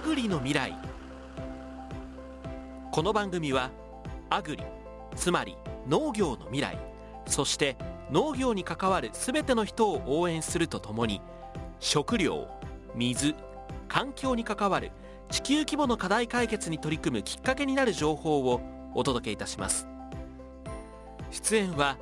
[0.00, 0.74] アグリの未来。
[2.90, 3.70] この番組は
[4.30, 4.64] アグリ
[5.14, 6.78] つまり農業の未来
[7.26, 7.76] そして
[8.10, 11.20] 農業に関わる全ての人を応援するとともに
[11.80, 12.48] 食料
[12.94, 13.34] 水
[13.88, 14.90] 環境に関わる
[15.30, 18.62] 地球規模の課題解決に取り組むきっかけになる情報を
[18.94, 19.86] お届けいたします。
[21.30, 21.98] 出演は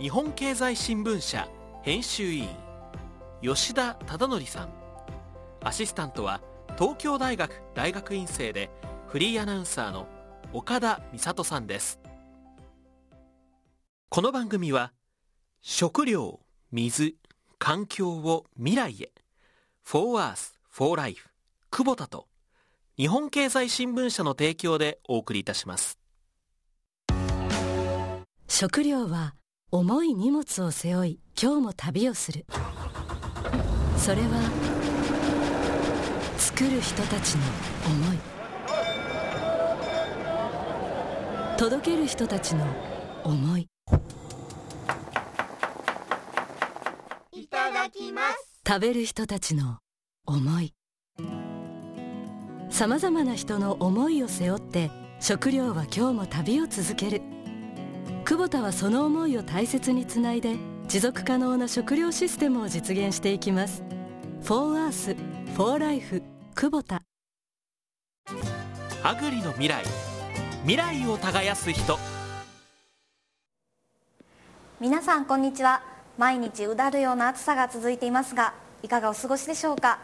[0.00, 1.48] 日本経済新聞社
[1.82, 2.48] 編集委員
[3.40, 4.68] 吉田忠則さん。
[5.62, 6.40] アシスタントは
[6.78, 8.70] 東京大学大学院生で
[9.06, 10.06] フリーアナウンサーの
[10.52, 11.98] 岡田美里さんです。
[14.10, 14.92] この番組は
[15.62, 16.40] 食料
[16.70, 17.16] 水
[17.58, 19.10] 環境を未来へ
[19.84, 21.30] For Earth for Life
[21.70, 22.28] 久保田と
[22.98, 25.98] 日本経済新聞社の提供でお送りいたします。
[28.48, 29.34] 食料は
[29.70, 32.44] 重い荷物を背負い今日も旅をする。
[33.96, 34.75] それは
[36.38, 37.42] 作る人たちの
[37.86, 38.18] 思い。
[41.58, 42.66] 届ける人たちの
[43.24, 43.68] 思い。
[47.32, 48.60] いただきます。
[48.66, 49.78] 食べる人たちの
[50.26, 50.74] 思い。
[52.68, 54.90] さまざまな人の思いを背負って
[55.20, 57.22] 食料は今日も旅を続ける。
[58.26, 60.56] 久保田はその思いを大切につないで
[60.88, 63.84] 持続可能な食料システムを実現していきます
[64.46, 66.22] 「フォーアースフォーライフ
[66.54, 67.02] 久保田
[69.02, 69.82] アグリの未来。
[70.60, 71.98] 未来を耕す人。
[74.78, 75.82] 皆さんこんにちは。
[76.16, 79.98] 毎日うだるような暑さが続いていますがいかがお過ごしでしょうか？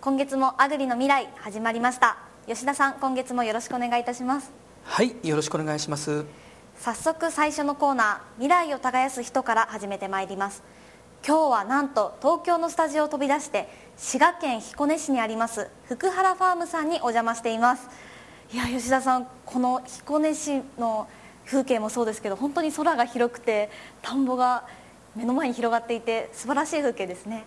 [0.00, 2.18] 今月もアグリの未来始まりました。
[2.46, 4.52] 吉田さん今月もよろしくお願いいたします。
[4.84, 6.24] はいよろしくお願いします。
[6.76, 10.62] 早速最初のコーナー未来を耕す人から始めてまいります。
[11.26, 17.88] 今日はなんと東京のスタジオを飛び出して滋賀県彦根市にあります福原ファームさんにお邪魔しています。
[18.52, 21.08] いや吉田さんこの彦根市の
[21.44, 23.68] 風景もそうですけど本当に空が広くて
[24.00, 24.66] 田んぼが
[25.16, 27.44] 目の前に広がっていて素晴らしい風景ですね。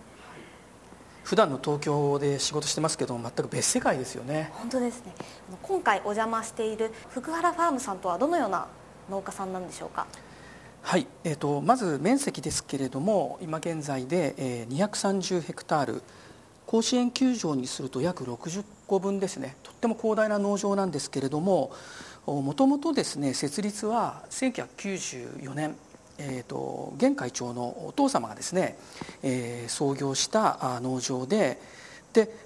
[1.24, 4.50] 普段の東京で仕事してますけど全く別世界ですよね。
[4.52, 5.14] 本当ですね。
[5.62, 8.66] 今回お邪魔している福原ファームさんとはどのような
[9.08, 10.06] 農家さんなんでしょうか？
[10.82, 16.02] はい、えーと、まず面積ですけれども今現在で、えー、230ヘクタール
[16.72, 19.56] 甲子園球場にすると約60個分ですね。
[19.62, 21.70] とっても広大な農場なんですけれども
[22.24, 25.76] もともとですね設立は1994年
[26.18, 28.76] えーと、現会長のお父様がですね、
[29.22, 31.58] えー、創業した農場で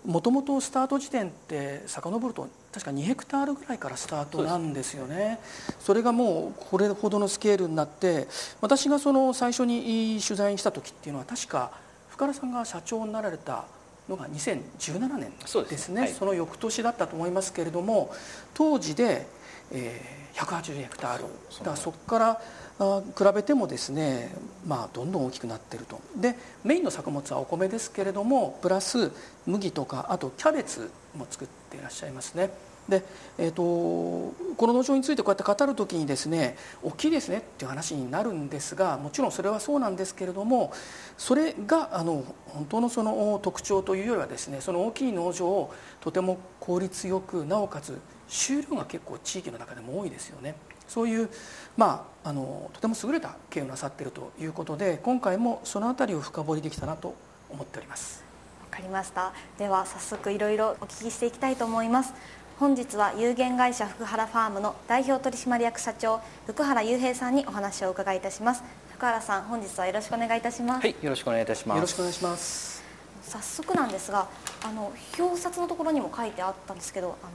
[0.07, 5.41] もともとスタート時点って遡ると確か2ヘクタールぐらいからスタートなんですよね。
[5.81, 8.29] それがもうこれほどのスケールになって
[8.61, 11.73] 私がその最初に取材した時っていうのは確か
[12.09, 13.67] 深原さんが社長になられた
[14.09, 15.33] のが2017年
[15.69, 18.11] ですね、はい、その翌年だったと思いますけれども
[18.55, 19.27] 当時で、
[19.73, 22.41] えー、180ヘクタールだからそこから
[22.79, 24.35] 比べてもですね、
[24.67, 25.99] まあ、どんどん大きくなっていると。
[26.15, 29.11] でメインの作物はお米ですけれどもプラス
[29.47, 32.51] 麦とかあとキャベツも作っていらっしゃいますね
[32.89, 33.05] で、
[33.39, 40.73] えーと、この農場についてこうやって語る時にですね大きいですねっていう話になるんですがもちろんそれはそうなんですけれども
[41.19, 47.99] それがあの本当のその特徴というよりはですねその大きい農場をとても効率よくなおかつ
[48.29, 50.55] 収量が結構地域の中でも多いですよね。
[50.89, 51.29] そういう、
[51.77, 57.15] まあ、あのとても優れた経営をなさっているということで今回もその辺りを深掘りできたなと
[57.51, 58.25] 思っております。
[58.71, 59.33] わかりました。
[59.59, 62.13] では早速いろいろお聞きしていきたいと思います。
[62.59, 68.65] 本日は有限会社福原ファームの代表取締役社長福原雄平さんにお話を伺いいたします。
[68.95, 70.81] 福原さん本日はよろしくお願いいたします。
[70.81, 71.77] はいよろしくお願いいたします。
[71.77, 72.83] よろしくお願いします
[73.21, 74.27] 早速なんですが
[74.65, 77.33] あの表札のところにも書いてあったんですけどあの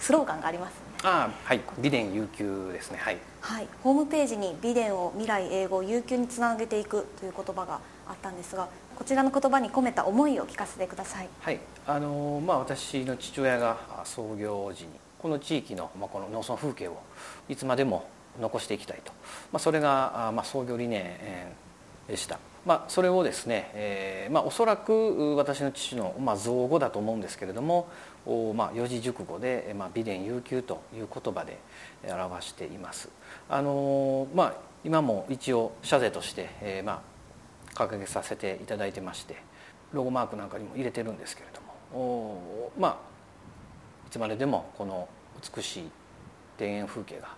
[0.00, 0.74] スローガンがあります。
[1.02, 2.98] あはい美電悠久ですね。
[3.00, 11.28] はい、はい、ホームページに美電を未来英語悠久につなげていくという言葉があったんですがこちらの言葉に込めた思いを聞かせてください。
[11.40, 11.60] はい。
[11.86, 16.98] あのまあ私の父親が創業時にこの地域の、まあ、この農村風景を
[17.48, 18.08] いつまでも
[18.40, 19.12] 残していきたいと、
[19.52, 21.04] まあ、それが、まあ、創業理念
[22.06, 22.38] でした。
[22.64, 27.88] まあ、それをですね、えーまあ、おそらく私の父の、まあ、造語だと思うんですけれども
[28.26, 31.58] おまあ、四字熟語で、まあ、美伝悠久という言葉で
[32.08, 33.08] 表しています。
[33.48, 34.54] あのまあ、
[34.84, 37.00] 今も一応社税として、えーまあ、
[37.76, 39.36] 掲げさせていただいてまして
[39.92, 42.72] ロゴマークなんかにも入れてるんですけれども。
[42.78, 42.96] まあ
[44.06, 45.08] いつまででもこの
[45.56, 45.90] 美しい
[46.58, 47.36] 田園風景が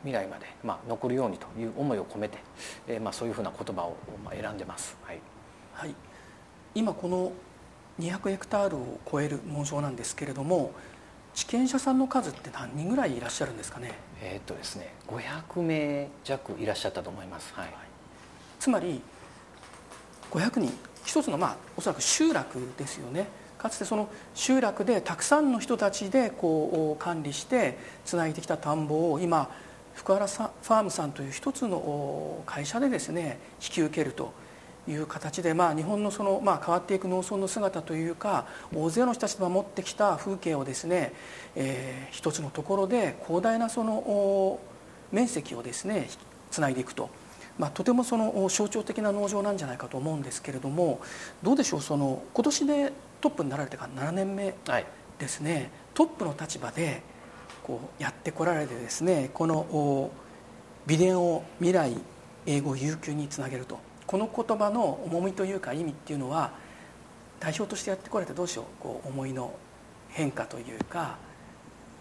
[0.00, 2.38] 未来まで、まあ、残るようにという思いを込めて、
[2.86, 4.96] えーまあ、そういうふうな言葉を、まあ、選んでます。
[5.02, 5.20] はい、
[5.72, 5.94] はい、
[6.74, 7.32] 今この
[7.98, 10.72] 200ヘクタールを超える農場なんですけれども
[11.34, 13.92] 地権者さんの数って何人ぐらいいらっしゃるんですかね？
[14.20, 17.54] えーっとですね500名弱いらっしゃったと思います。
[17.54, 17.91] はい
[18.62, 19.00] つまり
[20.30, 20.72] 500人
[21.04, 23.26] 一つのまあおそらく集落ですよね
[23.58, 29.50] かつてその集落でたくさんの人たちでこう管理してつないできた田んぼを今
[29.96, 34.32] 福原ファームさんという一つの会社でですね引き受けると
[34.86, 41.12] いう形で、まあ、日本のその、まあ、変わっていく農村の姿というか大勢の人たちが守ってきた風景をですね、
[41.56, 44.60] えー、一つのところで広大なその
[45.10, 46.08] 面積をですね
[46.52, 47.10] つないでいくと。
[47.58, 51.00] まあ、とてもその象徴的な農場なんじゃないかと思うんですけれども
[51.42, 54.54] どうでしょうその今年でトップになられてから7年目
[55.18, 57.02] ですね、はい、トップの立場で
[57.62, 60.10] こうやってこられてですねこの
[60.86, 61.96] 美伝を未来
[62.46, 63.78] 英語悠久につなげると。
[64.04, 66.50] この言葉の重みというか意味っていうのは
[67.40, 69.54] 代表としてやってこられてどうしようこう思いの
[70.10, 71.16] 変化というか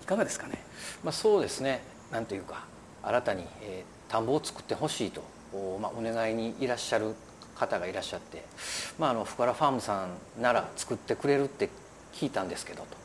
[0.01, 0.61] いかがですかね、
[1.03, 1.83] まあ、そうですね。
[2.11, 2.65] なんていうか
[3.03, 7.15] 新たに、えー、田んぼを作ってほしいとお,、まあ、お願いにいらっしゃる
[7.55, 8.43] 方がいらっしゃって、
[8.97, 11.69] まあ、あの福原ファームさんなら作ってくれるって
[12.13, 13.01] 聞いたんですけどと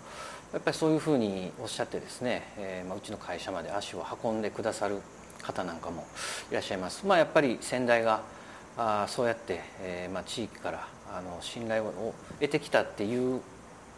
[0.52, 5.00] やっぱりそういうふうにおっしゃってですね、えーまあ、うちの会社まで足を運んでくださる
[5.42, 6.06] 方なんかも
[6.50, 7.06] いらっしゃいます。
[7.06, 8.22] まあ、やっぱり先代が
[8.78, 13.40] あそうやって、えーまあ、地域からあの信頼を得てきたっていう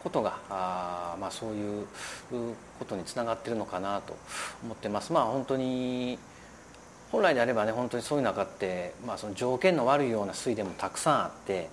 [0.03, 1.85] ことがあ、まあ、そういう
[2.79, 4.15] ことにつながってるのかなと
[4.63, 5.11] 思ってます。
[5.11, 6.17] まあ、本当に
[7.11, 11.69] 本来であればね本当にそういう中って、まあ、その条件の悪いような水でもたくさんあって、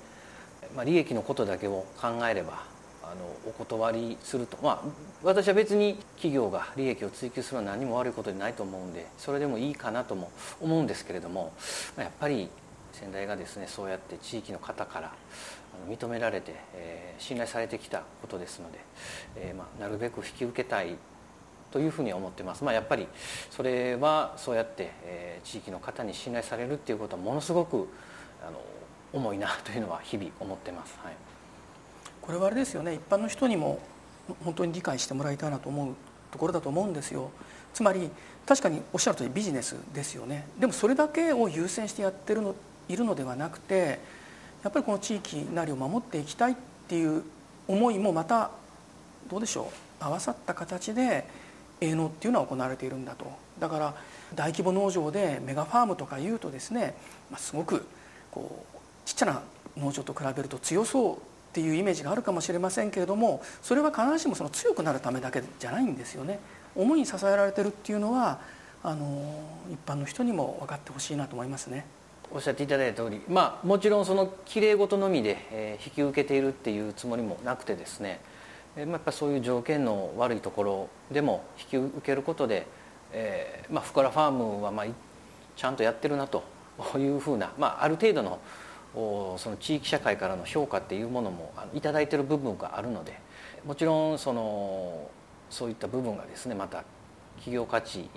[0.75, 2.65] まあ、利益のことだけを考えれば
[3.03, 4.59] あのお断りすると。
[4.63, 4.89] まあ
[5.23, 10.31] 私は別に企業が利益を追求するのは何も悪いことでないと思うんでそれでもいいかなとも
[10.61, 11.53] 思うんですけれども
[11.97, 12.49] まやっぱり
[12.93, 15.13] 先代がですねそうやって地域の方から
[15.89, 18.79] 認められて、えー、信頼されてきたことですので、
[19.37, 20.97] えーまあ、なるべく引き受けたい
[21.77, 23.07] というふうに思ってます、まあ、やっぱり
[23.51, 27.87] それはそうやって、え、地域の方に信頼されるっていうことはものすごく
[28.43, 28.59] あの
[29.13, 31.15] 重いなというのは日々思ってます、はい、
[32.23, 32.95] これはあれですよね。
[32.95, 33.79] 一般の人にも
[34.43, 35.95] 本当に理解してもらいたいなと思う
[36.31, 37.31] ところだと思うんですよ。
[37.75, 38.11] つまり
[38.47, 40.49] 確かにおっしゃる通りビジネスですよね。
[40.59, 42.55] でもそれだけを優先してやってるの
[42.89, 43.99] いるのではなくて
[44.65, 46.55] やっぱりこの地域なりを守っていきたいっ
[46.89, 47.23] ていう
[47.69, 48.51] 思いもまた
[49.29, 49.71] どうでしょ
[50.01, 51.27] う合わさった形で
[51.81, 53.27] 営農っていうのは行われているんだと
[53.59, 53.95] だから
[54.35, 56.95] 大規模農場でメガファームとかいうとですね、
[57.31, 57.87] まあ、すごく
[58.31, 59.43] こうちっちゃな
[59.77, 61.19] 農場と比べると強そうっ
[61.53, 66.39] ていうイメージがあるかもしれませんけれどもそれは必ずしもその強くなるためだけじゃないんですよね。
[66.75, 68.41] 思いに支えられてるっていうのは
[68.83, 69.25] あの
[69.73, 71.87] 一般の人にも分かってほしいなと思いますね。
[72.31, 78.21] おっしゃっていただいた通り、まあ、もちろんそのきれい事のみで、えー、引き受けているっていうつもりもなくてですね、
[78.77, 82.67] えまあ、やっぱそういう条件の悪いところでも引き受けることで、
[83.13, 84.87] えーまあ、フカラファームはまあ
[85.57, 86.45] ちゃんとやってるなと
[86.99, 88.39] いうふうな、まあ、ある程度の
[89.39, 93.19] その地域社会からの評価っていうものも頂いてる部分があるので
[93.65, 95.11] もちろんその
[95.51, 96.85] そういった部分がですねまた
[97.37, 98.09] 企業価値、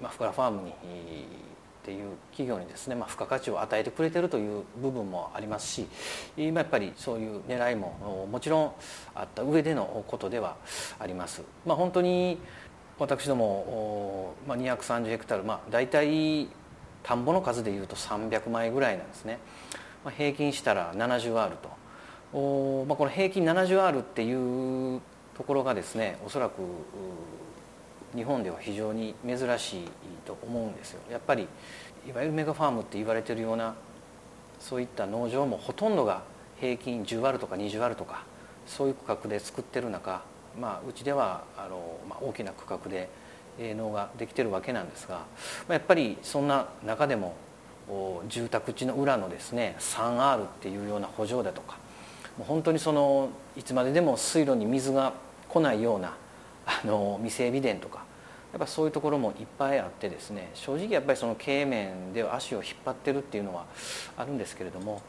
[0.00, 0.72] まあ、フカラファームに
[1.88, 5.86] っていう企業にですね、まあ、付加価値を与えてくれてるという部分もありますし、
[6.36, 8.72] ま、やっぱりそういう狙いももちろん
[9.14, 10.56] あった上でのことでは
[10.98, 11.42] あります。
[11.64, 12.38] まあ、本当に
[12.98, 16.48] 私ども、まあ、230ヘクタール、まあ、大体
[17.02, 19.38] 田んぼの数でいうと300枚ぐらいなんですね、
[20.04, 21.70] まあ、平均したら 70R と
[22.34, 25.00] お、まあ、この平均 70R っていう
[25.34, 26.60] ところがですねおそらく
[28.14, 29.88] 日本では非常に珍しい
[30.24, 31.00] と思うんですよ。
[31.10, 31.46] やっぱり
[32.08, 33.74] いわゆるメガファームって言われてるような
[34.60, 36.22] そういった農場もほとんどが
[36.60, 38.24] 平均10割とか20割とか
[38.66, 40.22] そういう区画で作ってる中、
[40.58, 43.08] まあ、うちではあの、まあ、大きな区画で
[43.58, 45.24] 農ができてるわけなんですが、ま
[45.70, 47.34] あ、やっぱりそんな中でも
[48.28, 51.78] 住宅地の裏のですね 3R っていうような補助だとか
[52.36, 55.14] もう本当にそのいつまででも水路に水が
[55.48, 56.14] 来ないような
[56.68, 58.04] あの未整備田とか
[58.52, 63.64] やっぱそういうところもいっぱいあってですね正直やっぱりその経営面では足を引っ張ってるっていうのは
[64.16, 65.02] あるんですけれども、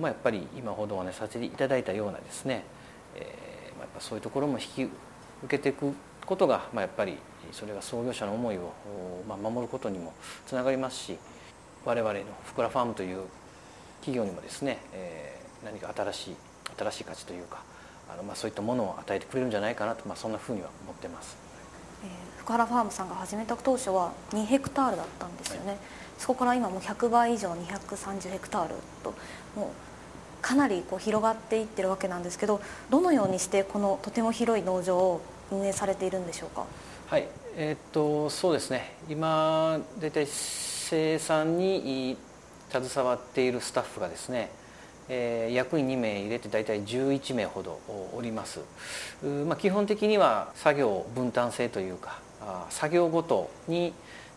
[0.00, 2.64] まあ、やっぱり今ほどお話しさせていただいたようなですね、
[3.16, 4.92] えーまあ、やっぱそういうところも引き受
[5.48, 5.92] けていく
[6.24, 7.18] ことが、まあ、やっぱり
[7.52, 8.72] それが創業者の思いを、
[9.28, 10.12] まあ、守ることにも
[10.46, 11.18] つながりますし
[11.84, 13.22] 我々のふくらファームという
[14.00, 16.36] 企業にもですね、えー、何か新しい
[16.76, 17.62] 新しい価値というか
[18.12, 21.36] あのまあそういったものを与えてくれるんじゃないかなと、まあ、そんなふうには思ってます。
[22.02, 25.78] えー、福原ファームさんが始めた当初は2ヘクタールだったんですよね、はい、
[26.18, 29.14] そこから今もう100倍以上230ヘクタールと
[29.56, 29.68] もう
[30.40, 32.60] かなりこう広がっていってるわけなんですけど
[32.90, 36.64] どのようにしてこのとても広い農場を運営されているんでしょうか？
[37.08, 37.26] はい。
[37.56, 38.94] えー、っとそうですね。
[39.08, 42.16] 今大体生産に
[42.70, 44.50] 携わっているスタッフがですね
[45.08, 47.80] えー、役員2名入れて大体11名ほど
[48.14, 48.60] おります、
[49.46, 52.20] まあ、基本的には作業分担制というか
[52.70, 53.92] 作業ごとに、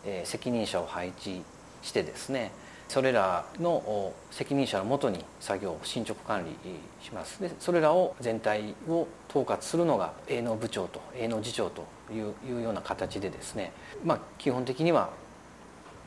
[0.06, 1.44] え、責任者を配置
[1.82, 2.52] してですね
[2.92, 6.52] それらの責任者のもとに作業を進捗管理
[7.02, 7.42] します。
[7.42, 13.72] でそれらを全体を統括するのが営農部長と営農次長というような形でですね、
[14.04, 15.10] まあ、基本的には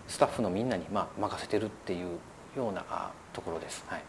[0.09, 2.19] スタッフのみんなにま任せてるっていう
[2.55, 2.85] ような
[3.33, 3.83] ところです。
[3.89, 4.03] はい。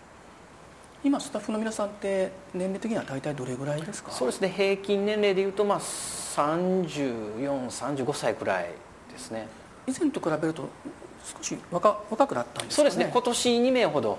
[1.05, 4.11] 今スタッフの皆さんって年齢的には大体どれぐらいですか？
[4.11, 4.49] そうですね。
[4.49, 8.71] 平均年齢でいうとまあ3435歳くらい
[9.11, 9.47] ですね。
[9.85, 10.67] 以前と比べると
[11.37, 13.07] 少し若若くなったんですか、ね、そうですね。
[13.13, 14.17] 今年2名ほど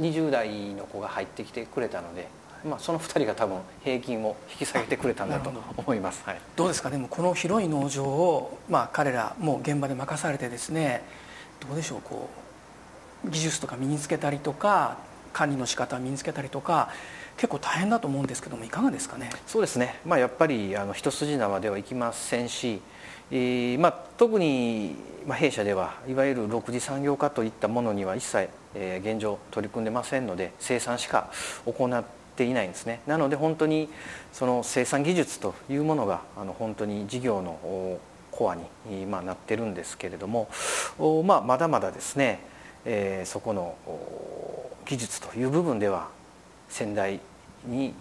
[0.00, 2.28] 20代の子が入ってきてくれたので、
[2.66, 6.88] まあ、その2人が多分平均を引き下げてくれたんだと思います、はい、どうですか？
[6.88, 11.02] でもこの広い農場を、まあ、彼らもう現場で任されてですね
[11.60, 12.30] どうでしょうこ
[13.26, 16.90] う技術とか身につけたりとか管理の仕方を身につけたりとか
[17.36, 19.30] 結構大変だと思うんですけどもいかがですかね？
[19.46, 22.80] そうですね、まあ、やっぱりあの一筋縄ではいきませんし、
[23.30, 24.94] えーまあ、特に、
[25.30, 31.30] 弊社ではいわゆる6次産業化といったものには一切、えー、現状取り組んでませんので生産しか
[31.64, 32.04] 行っ
[32.36, 33.00] ていないんですね。
[33.06, 33.88] なので本当に
[34.32, 37.98] その生産技術というものがあの本当に事業の
[38.32, 40.48] コアに、まあ、なってるんですけれども、
[41.24, 42.40] まあ、まだまだですね、
[42.84, 43.76] えー、そこの
[44.86, 46.08] 技術という部分では
[46.68, 47.20] 先代
[47.66, 47.94] に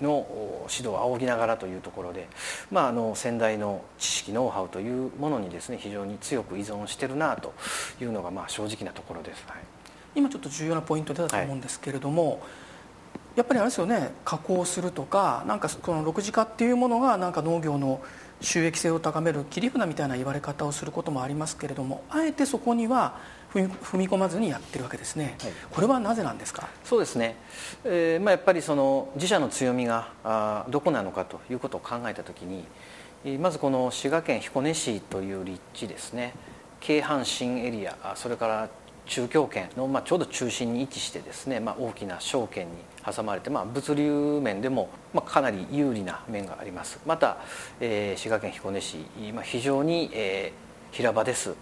[0.00, 0.26] の
[0.68, 2.28] 指導を仰ぎながらというところで、
[2.70, 7.52] まあ、あの先代の知識ノウハウというものにですね非常に強く依存してるなと
[8.00, 9.58] いうのがまあ正直なところです、はい、
[10.14, 12.38] 今ちょっと重要なポイント出たと思うんですけれども、はい、
[13.36, 18.02] やっぱりあれですよね加工するとかなんかこの6次化っていうものがなんか農業の
[18.40, 23.18] 収益性を高める切り札みたいな言われ方をすることもありますけれどもあえてそこには
[23.54, 26.68] 踏み込まずにやってるわけですね、はい、これはなぜなんですか？
[26.84, 27.36] そうですね、
[27.84, 32.64] えーまあ、やっぱりその自社の強みがあどこなのかということを考えたときに
[33.38, 36.34] まずこの滋賀県彦根市という立地ですね。
[36.80, 38.68] 京阪新エリアそれから
[39.06, 42.72] 中京圏の、まあ、ちょうど中心に位置してですね、まあ、大きな商圏に
[43.04, 46.98] 挟まれて、まあ、物流面でも、まあ、かなり有利な面があります。
[47.06, 47.38] また、
[47.80, 48.96] えー、滋賀県彦根市、
[49.34, 51.54] まあ、非常に、えー、平場です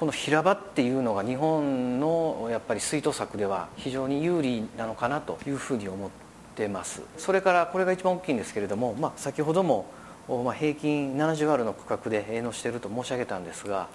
[0.00, 6.10] この平場っていうのが日本のやっぱり水稲作では非常に有利なのかなというふうに思っ
[6.56, 7.02] てます。
[7.18, 9.84] それからこれが一番大きいんですけれども、まあ、先ほども、
[10.26, 13.88] ま、平均70あるの区画で営農していると申し上げたんですが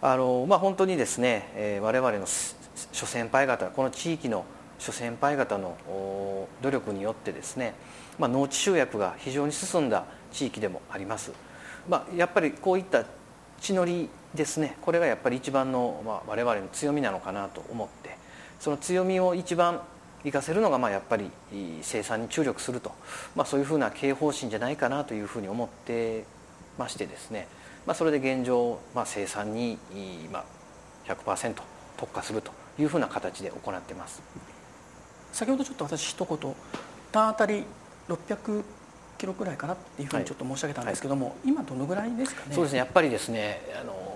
[0.00, 2.26] あの、まあ、本当にですね、え、我々の
[2.92, 4.44] 諸先輩方この地域の
[4.78, 5.76] 諸先輩方の
[6.62, 7.74] 努力によってですね、
[8.20, 11.32] まあ、農地集約が非常に進んだ地域でもあります、
[11.88, 13.04] まあ、やっぱりこういった
[13.60, 14.76] 地のりですね。
[14.82, 18.18] これがやっぱり一番の、まあ、我々の強みなのかなと思って。
[18.60, 19.80] その強みを一番
[20.18, 21.30] 活かせるのがまあやっぱり
[21.80, 22.92] 生産に注力すると、
[23.34, 26.24] まあ、そういうふうな経営方針じゃないかなというふうに思って
[26.78, 27.48] ましてですね、
[27.86, 29.78] まあ、それで現状、まあ、生産に、
[30.30, 30.44] まあ、
[31.10, 31.54] 100%
[31.96, 34.20] 特化するというふうな形で行っています。
[35.32, 36.54] 先ほどちょっと私一言
[37.12, 37.64] 単当たり
[38.10, 38.62] 600
[39.16, 42.54] キロくらいかなっていうふうにちょっと申し上げたんですけども、はいはい、今どのぐらいですかね？
[42.54, 42.78] そうですね。
[42.80, 44.09] やっぱりですねあの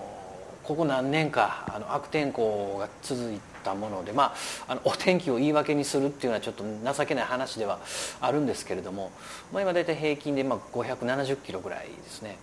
[0.65, 4.35] ここ何年かあの悪天候が続いたもので、ま
[4.67, 7.79] あ、あのお天気を言い訳にするっていうのはちょっと情けない話では
[8.21, 9.13] あるんですけれども、
[9.53, 12.39] まあ、今大体平均でまあ570キロぐらいですね。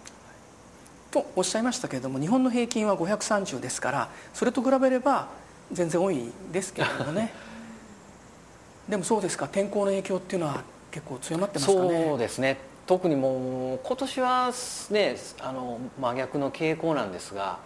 [1.10, 5.28] とおっしゃいましたけれども日本の平均は530ですからそれと比べれば
[5.70, 7.34] 全然多いですけれどもね。
[8.88, 12.06] でもそうですか天候の影響っていうのは結構強まってますかね。
[12.08, 12.58] そうですね。
[12.88, 14.52] 特にもう今年は
[14.90, 17.60] ねあの真逆の傾向なんですが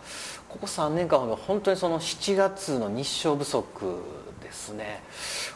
[0.50, 3.66] ここ3年間ほど本当にその7月の日照不足
[4.42, 5.02] ですね。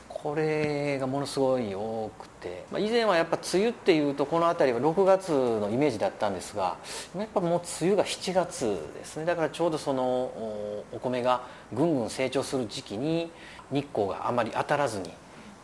[0.07, 6.75] これがものすごい多くて、まあ、以前はやっぱ梅雨っていうとこの辺りは6月のイメージだったんですが
[7.15, 8.65] やっぱもう梅雨が7月
[8.95, 9.25] ですね。
[9.25, 13.31] だからちょうどそのお米がぐんぐん成長する時期に
[13.71, 15.01] 日光があまり当たらず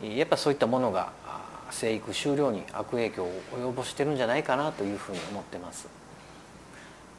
[0.00, 1.12] にやっぱそういったものが
[1.70, 5.86] 生育終了に悪影響を及ぼしてるんじゃないかなというふうに思ってます。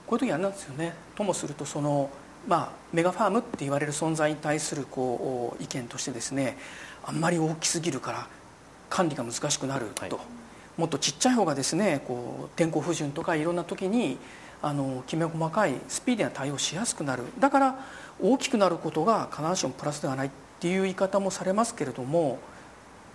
[0.08, 0.94] こういう時なんですよね。
[1.16, 2.10] ともするとその
[2.48, 6.58] まあメガファームって言われる存在に対するこう意見としてですね
[7.06, 8.28] あんまり大きすぎるから
[8.90, 10.12] 管理が難しくなると、はい、
[10.78, 14.18] もっとちっちゃい方がですねこう天候不順とかいろんな時に
[14.62, 17.24] あのきめ細かいスピーディーな対応しやすくなる。
[17.40, 17.76] だから
[18.22, 22.40] 大きくなることが必ずしもプラスではないっっていう言い方もされますけれども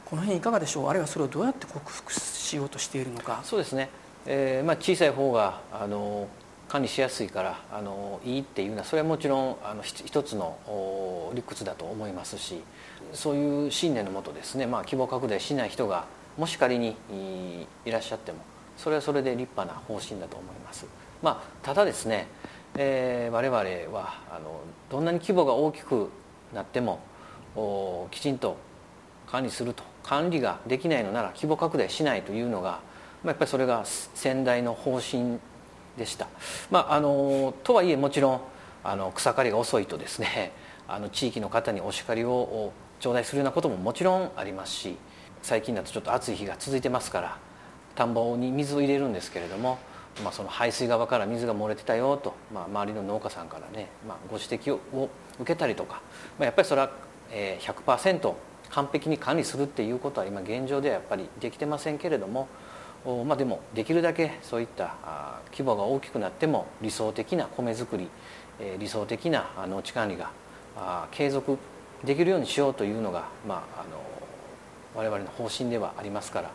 [0.04, 0.88] この辺いかがでしょう？
[0.88, 3.40] あるいはそれをどうやって克服しようとしているのか。
[3.42, 3.88] そうですね、
[4.26, 6.28] えーまあ、小さい方があの
[6.72, 12.62] 管理しやすいからあのいいっていうのはそれはもちろんあの一つの理屈だと思いますし
[13.12, 16.06] そういう信念のもとですね、まあ、規模拡大しない人が
[16.38, 16.96] もし仮に
[17.84, 18.38] いらっしゃっても
[18.78, 20.86] それはそれで立派な方針だと思います、
[21.20, 22.26] まあ、ただですね、
[22.78, 26.08] えー、我々はあのどんなに規模が大きく
[26.54, 27.00] なっても
[28.10, 28.56] きちんと
[29.26, 32.78] 管理すると管理ができないのなら規模拡大しないというのが、ま
[33.24, 35.38] あ、やっぱりそれが先代の方針
[35.96, 36.28] でした、
[36.70, 38.40] まあ、あのとはいえもちろん
[38.84, 40.52] あの草刈りが遅いとですね
[40.88, 44.96] あの地域の方にお叱りを頂戴するようなことももちろんありますし
[45.42, 47.38] 最近だとちょっと暑い日が続いてますから
[47.94, 49.78] 田んぼに水を入れるんですけれども、
[50.22, 55.08] まあ、その排水側から水が漏れてたよと、まあ、周りの農家さんからね、まあ、ご指摘を
[55.38, 56.00] 受けたりとか、
[56.38, 56.90] まあ、やっぱりそれは
[57.30, 58.34] 100%
[58.70, 62.48] 完璧に管理するっていうことは今現状ではやっぱりできてませんけれども、
[63.04, 64.94] まあ、でもできるだけそういった
[65.50, 68.08] 規模が大きくなっても理想的な米作り
[68.78, 70.30] 理想的な農地管理が
[71.10, 71.58] 継続
[72.04, 74.00] できるようにしようというのが、まあ、あの
[74.94, 76.50] 我々の方針ではありますから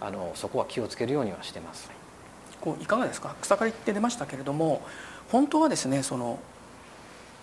[0.00, 1.90] あのそこは気をつけるようにはしてます。
[2.60, 3.34] こういかがですか？
[3.40, 4.82] 草刈りって出ましたけれども
[5.30, 6.38] 本当はですねその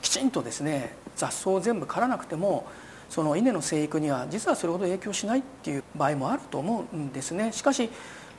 [0.02, 2.68] きちんとですね雑草を全部刈らなくても
[3.10, 7.52] その稲の生育には実はそれほど影響しないっていう場合もあると思うんですね。
[7.52, 7.90] しかし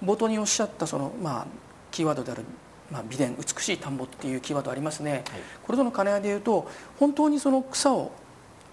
[0.04, 1.46] 冒頭におっしゃったその、まあ、
[1.90, 2.44] キーワードである、
[2.90, 5.22] まあ、美伝美しい田んぼっていうキーワードありますね、はい、
[5.62, 6.68] これとの兼ね合いでいうと
[6.98, 8.12] 本当にその草を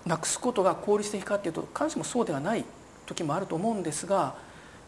[0.05, 2.65] なくすことが効率的かっていうと必ずしもそうではない
[3.05, 4.35] 時もあると思うんですが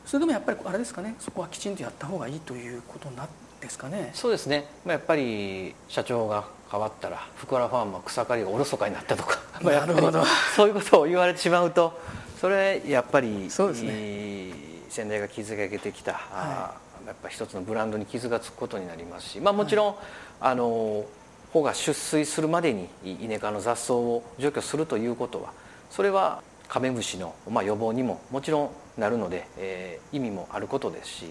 [0.06, 3.28] それでもやっぱりあれですかねそこはきちんとやった方がいいということなん
[3.62, 4.12] ですかね？
[4.14, 10.18] そうですね、まあ、やっぱり社長が変わったら福原ファームは草刈りがおろそかになったとか、 まあ、やっぱり
[10.56, 11.98] そういうことを言われてしまうと
[12.42, 19.96] それやっぱりそうですね先代が築き上げてきた、はい、やっぱ一つのブランドに傷がつくことになりますし、まあ、もちろん、はい、
[20.42, 21.04] あの
[21.52, 25.52] 穂が出水するまでにイネ科の雑草を除去するということは
[25.90, 31.26] それはカメムシの、まあ、予防にももちろんなるので、えー、意味もあることですし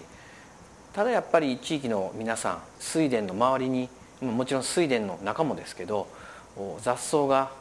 [0.93, 3.89] ただやっぱり地域の皆さん水田の周りに
[4.21, 6.07] もちろん水田の中もですけど
[6.81, 7.51] 雑草が、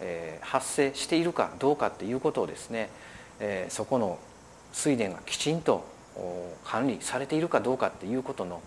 [0.00, 2.90] えー、発生しているかどうかっていうことをですね、
[3.38, 4.18] えー、そこの
[4.72, 5.84] 水田がきちんと
[6.64, 8.62] 管理されているかどうかっていうことの、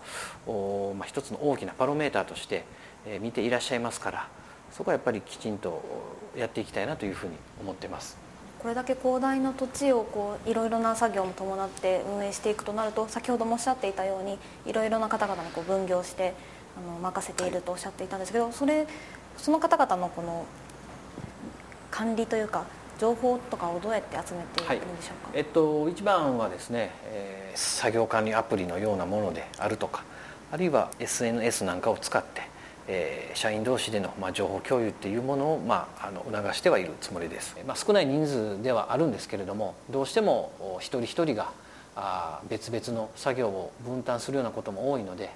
[0.96, 2.64] まあ、一つの大きなパロメーターとして、
[3.06, 4.28] えー、見ていらっしゃいますから
[4.72, 5.82] そこはやっぱりきちんと
[6.36, 8.16] やっていきたいなというふうに思ってます。
[8.58, 16.32] これだけ広大な土地をこういろいろな作業も伴って運営していくとなると先ほどもおっしゃっていたようにいろいろな方々にこう分業して
[16.78, 18.86] あの任せているとおっしゃっていたんですけどそれ
[19.36, 20.46] その方々のこの
[21.90, 22.64] 管理というか
[22.98, 30.04] 情報とかをどうやって集めているんでしょうか、はい、えっと、一番はですね、えー、作業管理アプリのようなものであるとか
[30.52, 32.54] あるいは SNS なんかを使って
[32.86, 41.50] えー、社員同士での、まあ、情報共有っていうものを、まあ、あの促してはいるつもりです、まあ、少ない人数ではあるんですけれどもどうしても一人一人が
[41.96, 45.30] あ別々の作業を分担するようなことも多いので、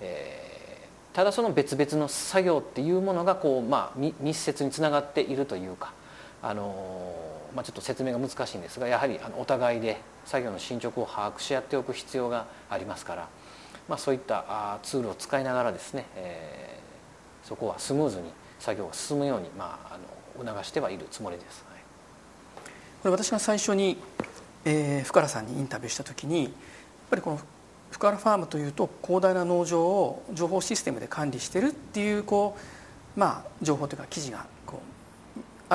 [0.00, 5.92] えー、ただその別々の作業っていうものがこう、まあ、密接につながっているというか、
[6.46, 6.74] あの
[7.54, 13.28] まあ、ちょっと説明が難しいんですがやはりお互いで作業の進捗を把握し合っておく必要がありますから、
[13.88, 16.84] まあ、そういったツールを使いながらですね、えー
[17.44, 18.24] そこはスムーズに
[18.58, 21.80] 作業が進むように、まあ、あの促してはいるつもりです、はい、
[23.02, 23.98] これ私が最初に、
[24.64, 26.52] えー、福原さんにインタビューした時にやっ
[27.10, 27.40] ぱりこの
[27.90, 32.56] 福原ファームというと広大な農場を情報システムで管理してるっていうこ
[33.16, 34.46] う、まあ、情報というか記事が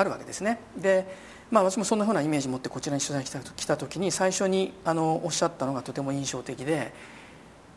[0.00, 0.58] あるわけですね。
[0.76, 6.92] でまあ、私もそんなふうなイメージ持ってこちらに取材に来た時に最初にあのおっしゃったのがとても印象的で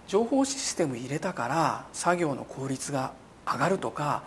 [0.07, 3.13] 情報システム入れたから作業の効率が
[3.51, 4.21] 上がるとか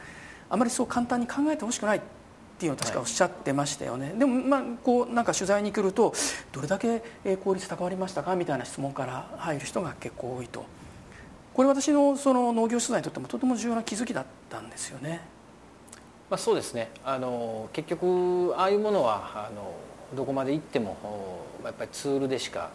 [0.51, 2.01] あまりそう簡単に考えてほしくないっ
[2.59, 6.13] ていうのを確かおっしゃってましたよね、はい、でもまあこうなんか取材に来ると
[6.51, 7.05] どれだけ
[7.45, 8.35] 効率高まりましたか？
[8.35, 10.65] みたいな質問から入る人が結構多いと
[11.55, 15.21] これ私のその農業取材にとってもとても重要な気づきだったんですよね。
[16.29, 16.91] まあ、そうですね。
[17.05, 19.73] あの結局ああいうものはあの
[20.15, 20.97] どこまで行っても
[21.65, 22.71] やっぱりツールでしか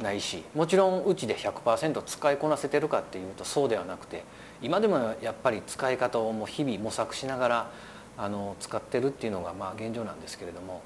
[0.00, 4.24] ないしもちろんうちで100%使いこなせてるかっていうとそうではなくて
[4.62, 7.70] 今でもやっぱり使い方をもう日々模索しながら
[8.16, 10.82] あの使ってるっていうのがまあ現状なんですけれども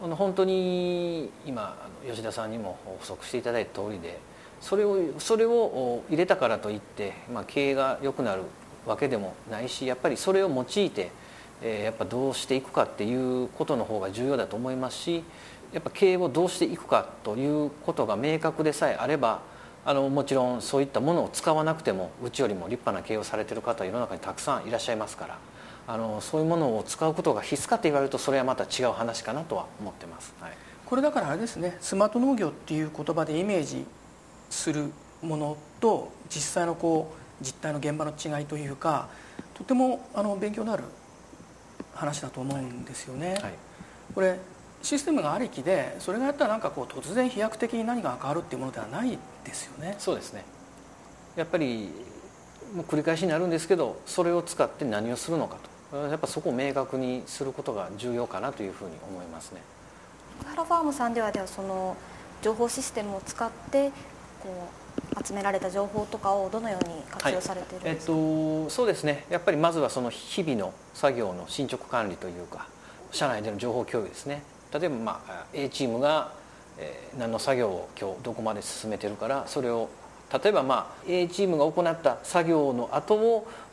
[0.00, 1.76] 本当に今
[2.08, 4.18] 吉田さんにも補足していただいた通りで
[4.60, 8.42] それをそれを入れたからといって、まあ、経営が良くなる
[8.86, 11.10] わけでもないしやっぱりそれを用いて
[11.62, 15.24] えやっぱどうしていくかっていうことの方が重要だと思いますし
[15.72, 19.40] やっぱ経営をどうしていくかということが明確でさえあれば
[19.84, 25.38] あのもちろんそういったものを使わなくてもうちよりも立派な経営をされてる方は世の中にたくさんいらっしゃいますから
[25.88, 30.52] あのそういうものを使うことが必須かと言われるとそれはまた違う話かなとは思ってます、はい、
[30.86, 33.84] これだからあれですねスマート農業っていう言葉でイメージ
[34.50, 39.08] するものと実際のこう実態の現場の違いというか
[39.54, 40.84] とてもあの勉強のある
[41.94, 43.34] 話だと思うんですよね。
[43.42, 43.52] はい、
[44.14, 44.38] これ
[44.82, 49.94] システムがありきでそれがやったらなんかこう突然飛躍的に何が変わるっていうものではないですよね。
[49.98, 50.44] そうですね
[51.36, 51.90] やっぱり
[52.74, 55.56] もう繰り返しになるんですけどそれを使って何をするのか
[55.90, 59.60] とやっぱそこを明確にすることが重要かなというふうに思いますね。
[60.46, 61.96] ハラファームさんではではその
[62.40, 63.90] 情報システムを使って
[64.42, 64.81] こう
[65.24, 69.24] 集められた情報とかをどのように活用されているんですか、はい、えっと、そうですね。
[69.30, 72.66] やっぱりまずはその日々の作業の進捗管理というか
[73.10, 74.42] 社内での情報共有ですね。
[74.72, 76.32] 例えば、まあ、A チームが、
[76.78, 79.90] えー、何の作業を今日どこまで進めてるからそれを
[80.42, 83.14] 例えば、まあ、A チームが行った作業の後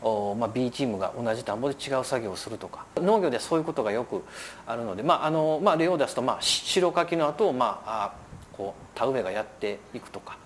[0.02, 4.26] を、まあ、B チームが同じ田んぼで違う作業をするとか農業ではそういうことがよく
[4.68, 8.14] あるので、まああのまあ、例を出すと、まあ、白かきの後を、まあ、
[8.52, 10.38] こう田植えがやっていくとか、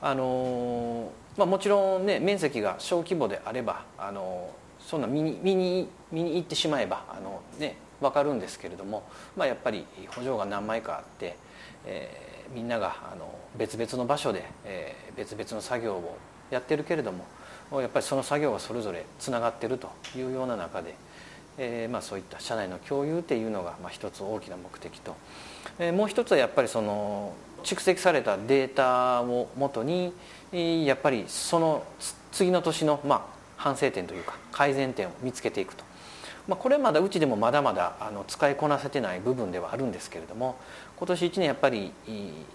[0.00, 9.02] あのまあ、もちろん、ね、面積が小規模であれば、あのそんな見に見に見に行ってしまえばあの、ね、分かるんですけれども、
[9.36, 11.36] まあ、やっぱり補助が何枚かあって、
[11.84, 16.16] えー、みんながあの別々の場所で、えー、別々の作業を
[16.50, 17.24] やってるけれども
[17.80, 20.94] やっぱりその作業がそれぞれつながってるというような中で、
[21.58, 25.14] えーまあ、そういった社内の共有っていうのが、まあ、一つ大きな目的と、
[25.78, 30.12] えー、もう一つはやっぱりその蓄積されたデータをもとに
[30.52, 31.84] やっぱりその
[32.32, 33.22] 次の年の、まあ、
[33.56, 35.88] 反省点というか改善点を見つけていくと。
[36.48, 40.56] まあ、これまだうちでもまだまだあの使いこなせてない部分ではあるんですけれども
[40.96, 41.92] 今年1年やっぱり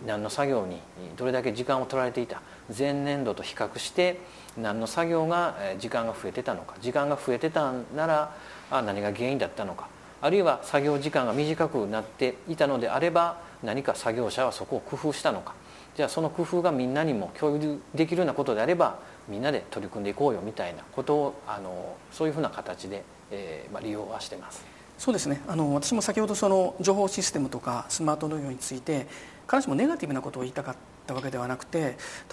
[0.08, 0.80] 何の作業に
[1.16, 2.42] どれだけ時間を取られていた
[2.76, 4.20] 前年度と比較して
[4.58, 8.36] 何の作業が時間が増えてたのか時間が増えてたなら
[8.72, 9.88] 何が原因だったのか
[10.23, 15.53] あるいは作業時間が短くなっていたのであれば何か作業者はそこを工夫したのか。
[15.95, 24.63] じゃあその工夫がみんなにも共有できるようなことであればみんなで取り組んでいこうよみたいなことをあのそういうふうな形でえーまあ、利用はしてます。
[24.97, 25.41] そうですね。
[25.47, 29.07] あの私も先ほどその情報システムとかスマート農業について
[29.45, 30.75] 必ずしもネガティブなことを言いたかっ
[31.07, 31.88] たわけではなくて例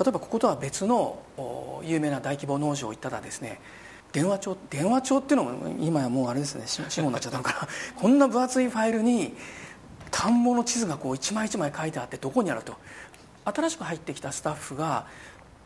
[0.06, 1.18] えばこことは別の
[1.82, 3.60] 有名な大規模農場を行ったらですね
[4.12, 6.64] 電話帳電話帳っていうのも今やもうあれですね。
[6.66, 7.68] 死語になっちゃったのかな。
[8.00, 9.36] こんな分厚いファイルに
[10.10, 12.74] 田んぼの地図がこう一枚一枚書いてあってどこにあると。
[13.44, 15.06] 新しく入ってきたスタッフが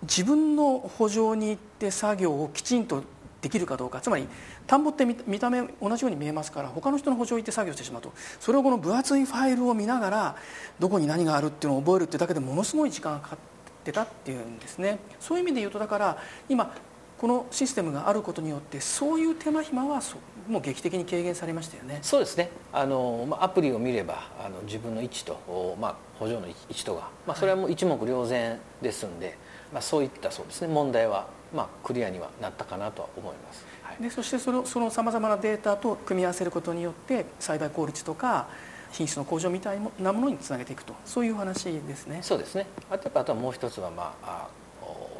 [0.03, 3.03] 自分の補助に行って作業をきちんと
[3.41, 4.01] できるかどうか。
[4.01, 4.27] つまり
[4.67, 8.13] 田んぼって見た目同じように見えますから他の人の補助を行って作業してしまうと。
[8.41, 10.37] それをこの分厚いファイルを見ながら
[10.79, 13.39] どこに何があるっていうのを覚えるってだけでものすごい時間がかかっ
[13.85, 14.99] てたっていうんですね。
[15.21, 16.75] そういう意味で言うとだから今
[17.19, 20.01] このシステムがあることによってそういう手間暇は
[20.49, 21.99] もう劇的に軽減されましたよね。
[22.03, 22.51] そうですね。
[22.73, 29.37] あの、まあ、アプリを見ればあの自分の位置と、まあ、補助の位置とが、まあ、それはもう一目瞭然ですんで、はい、
[29.75, 38.49] まあ、そういったそうですね問題はまあ、クリアにはなったかなとは思います、はい、でそしてそのそのさまざまなデータと組み合わせることによって栽培効率とか
[38.91, 40.95] 品質の向上みたいなものにつなげていくと。
[41.05, 42.21] そういう話ですね。
[42.23, 42.67] そうですね。
[42.89, 44.47] あとあとはもう一つは、まあ、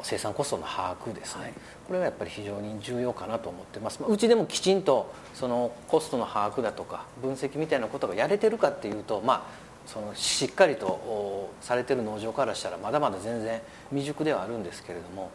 [0.05, 1.53] 生産コストの把握ですね、はい、
[1.87, 9.43] これがやっぱり非常に重要かなと思ってます、うちでもきちんとそのコストの把握だとか分析みたいなことがやれてるかっていうとまあ
[9.87, 15.31] そのしっかりとされてる農場からしたらまだまだ全然未熟ではあるんですけれども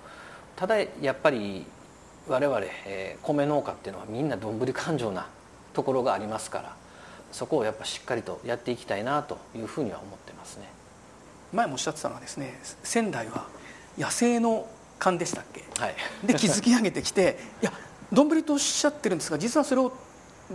[0.55, 1.67] ただやっぱり
[2.29, 5.27] 我々、えー、米農家っていうのはみんなどんぶり勘定な
[5.73, 6.77] ところがありますから
[7.33, 10.69] そこをやっぱしっかりとやっていきたいなというふうには思ってますね。
[11.53, 13.47] 前もおっしゃってたのはですね仙台は
[13.99, 14.67] 野生の
[14.99, 15.95] 勘でしたっけ、はい、
[16.27, 17.73] で築き上げてきていや
[18.13, 19.93] どんぶりとおっしゃってるんですが実はそれを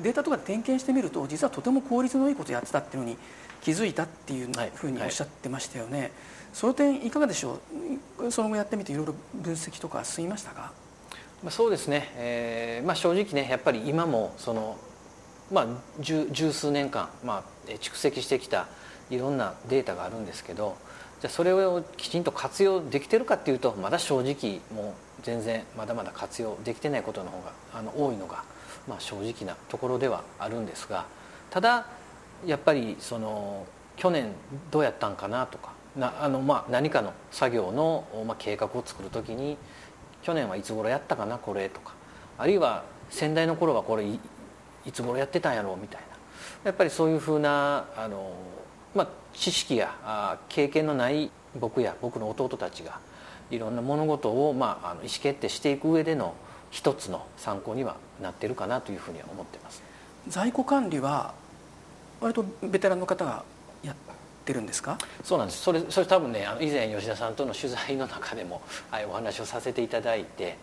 [0.02, 3.18] データとかで点検してみると実はとても効率のいいことをやってたっていうのに
[3.62, 6.12] 気づいたっていうふうにおっしゃってましたよね、はいはい
[6.56, 7.60] その点いかがでしょ
[8.18, 8.32] う？
[8.32, 10.72] その後やってみていろいろ分析とか進みましたか？
[11.50, 14.78] そうですね、えーまあ、正直ねやっぱり今もその、
[15.52, 15.68] まあ、
[16.00, 18.68] 十十数年間、まあ、蓄積してきた
[19.10, 20.78] いろんなデータがあるんですけど
[21.26, 28.44] じゃそれをきちんと活用できてるかっていうとまだ正直もう全然まだまだ活用できてないことの方があの多いのが、
[28.88, 31.08] まあ、正直なところではあるんですが
[31.50, 31.88] ただ
[32.46, 34.28] やっぱりその去年
[34.70, 39.58] どうやったんかなとかなあの、まあ、何かの作業の、まあ、計画を作る時に
[40.22, 41.96] 去年はいつ頃やったかなこれとか
[42.38, 44.20] あるいは先代の頃はこれい
[44.92, 46.08] つ頃やってたんやろうみたいな
[46.66, 48.32] やっぱりそういうふうなあの、
[48.94, 53.00] まあ、知識やあ経験のない僕や僕の弟たちが
[53.52, 56.34] いろんな物事を、まあ、あの意思決定していく上での
[56.72, 59.84] 一つの参考にはなってるかなというふうには思ってます。
[60.28, 61.34] 在庫管理は
[62.20, 63.44] 割とベテランの方が
[63.84, 63.96] やっ
[64.46, 64.98] てるんですか？
[65.24, 65.62] そうなんです。
[65.62, 70.58] それそれ多分ねあの以前吉田さんとの取材の中でも、はい、お話をさせていただいて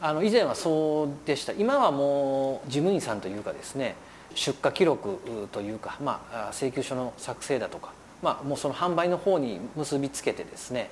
[0.00, 1.52] あの以前はそうでした。
[1.52, 3.94] 今はもう事務員さんというかですね
[4.34, 7.92] 出荷記録というか、まあ、請求書の作成だとか、
[8.24, 10.88] まあ、もうその販売の方に結びつけてですね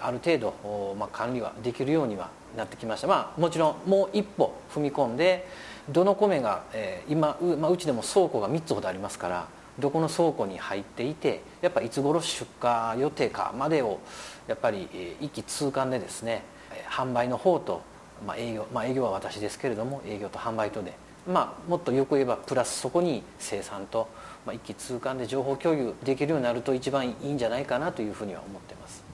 [0.00, 5.46] ある程度、まあ、管理はできるようにはなってきました、まあ、もちろんもう一歩踏み込んで
[5.88, 9.46] どの米が、えー、今う,、まあ、うちでも倉庫が3つほどありますから
[9.78, 14.00] どこの倉庫に入っていてやっぱいつ頃出荷予定かまでを
[14.48, 14.88] やっぱり
[15.20, 16.42] 一気通貫でですね
[16.88, 17.82] 販売の方と、
[18.26, 20.94] まあ、営業、まあ、営業は私ですけれども営業と販売とで、
[21.30, 24.08] まあ、もっとよく言えばプラスそこに生産と、
[24.46, 29.04] まあ、一気通貫で情報共有できるようになると一番いいんじゃないかなというふうには思ってます。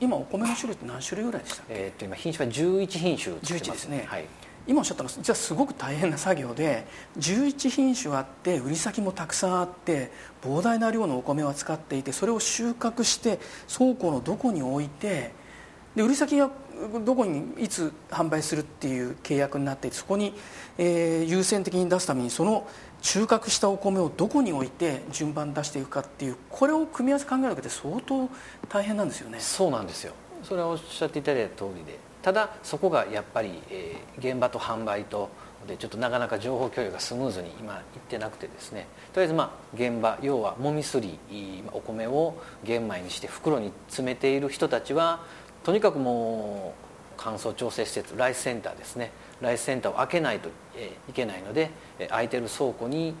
[0.00, 4.24] 今お米の種類って何種類ぐらいでしたっけ、えー、と今品種は11品種11ですね、はい。
[4.66, 6.86] 今おっしゃったのはじゃあすごく大変な作業で
[7.18, 10.10] 11品種あって売り先もたくさんあって
[10.42, 13.38] 膨大な量のお米を扱っていてそれを収穫して
[13.74, 15.32] 倉庫のどこに置いて
[15.96, 16.50] で売り先が
[17.04, 20.34] どこにいつ販売するっていう契約になっていてそこに、
[20.78, 22.66] えー、優先的に出すためにその
[23.02, 28.28] 収穫したお米をどこに置いて順番出していくかっていうこれを組み合わせ考えるだけで相当
[28.68, 29.40] 大変なんですよね。
[29.40, 30.12] そうなんですよ。
[30.42, 35.28] それはおっしゃっていただいた通りでただそこがやっぱり、えー、現場と販売と
[35.68, 38.86] でちょっとなかなか情報共有がスムーズに今いってなくてですね。
[39.12, 41.18] とりあえずまあ現場要はもみすり
[41.72, 42.34] お米を
[42.64, 45.24] 玄米にして袋に詰めている人たちは
[45.62, 46.89] とにかくもう
[47.22, 49.10] 乾燥調整施設ライスセンターですね。
[49.42, 50.48] ライスセンターを開けないと
[51.08, 51.70] いけないので
[52.08, 53.14] 空いてる倉庫に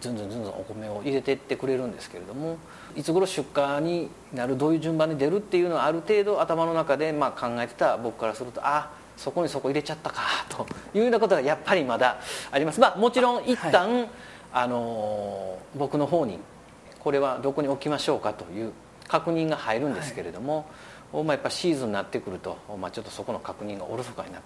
[0.00, 2.58] ずんずんずんずんお米を入れていってくれるんですけれども
[2.94, 12.18] いつ頃出荷になるどういう順番で出るっていうのはある程度頭の中でま考えてた僕からするとあそこにそこ入れちゃったかというようなことがやっぱりまだ
[12.50, 12.80] あります。
[12.80, 14.08] まあもちろん一旦、はい、
[14.52, 16.38] あの僕の方に
[16.98, 18.72] これはどこに置きましょうかという
[19.06, 20.64] 確認が入るんですけれども、はい、
[21.22, 24.40] まあ、やっぱシーズンになってくると、まあ、ちょっとそこの確認がおろそかにな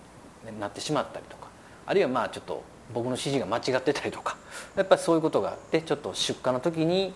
[0.60, 1.48] なってしまったりとか
[1.86, 4.36] あるいはまあちょっと僕の指示が間違ってたりとか
[4.76, 7.12] やっぱりそういうことがあってちょっと出荷の時に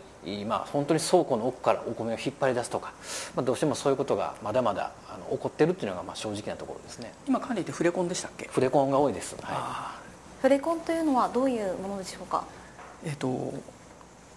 [0.46, 2.92] まあ本当に倉庫の奥からお米を引っ張り出すとか、
[3.34, 7.12] まあ、どうしてもそういうことがまだまだあの起こってるっていうのがまあ正直なところですね。
[7.26, 8.48] 今管理ってフレコンでしたっけ？
[8.48, 9.94] フレコンが多いです、は
[10.40, 12.44] い、フレコンというのはどういうものでしょうか？
[13.04, 13.52] えっ、と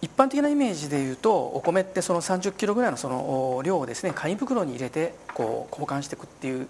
[0.06, 6.68] 一般的なイメージでいうとお米ってその30キロぐらいのその量をですね紙袋に入れてこう交換していくっていう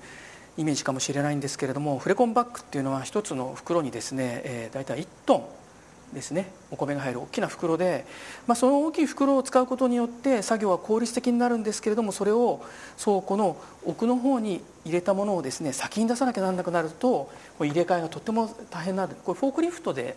[0.57, 8.07] イメージかもしれないんですけれどもフレコンバッグっていうのは一つの袋にですね、えー、大体1トンですねお米が入る大きな袋で、
[8.47, 12.65] まあ、その大きい袋を使うことによって作業は効率的になるんですけれどもそれを
[12.99, 20.17] 倉庫の奥の方に入れたものをですね先に出さなきゃならなくなると入れ替えがとっても大変なこれフォークリフトで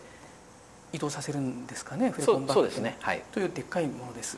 [0.93, 4.37] 移動させるんですかねフレコンバッグね、はい、というでっかいものです。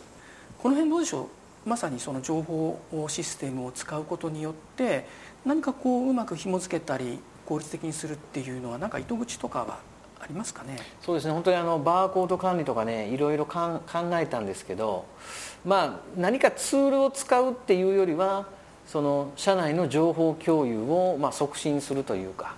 [0.59, 1.29] この辺どうでしょ
[1.65, 1.69] う？
[1.69, 5.05] まさにその情報システムを使うことによって
[5.45, 9.79] 何かこううまく紐付けたり効率的にするっていうのは何か糸口とかは
[10.19, 10.77] ありますかね？
[11.01, 11.33] そうですね。
[11.33, 13.81] 本当にあのバーコード管理とかねいろいろ考
[14.13, 15.05] えたんですけど
[15.65, 18.47] まあ何かツールを使うっていうよりは
[18.87, 22.55] その社内の情報共有をまあ促進するというか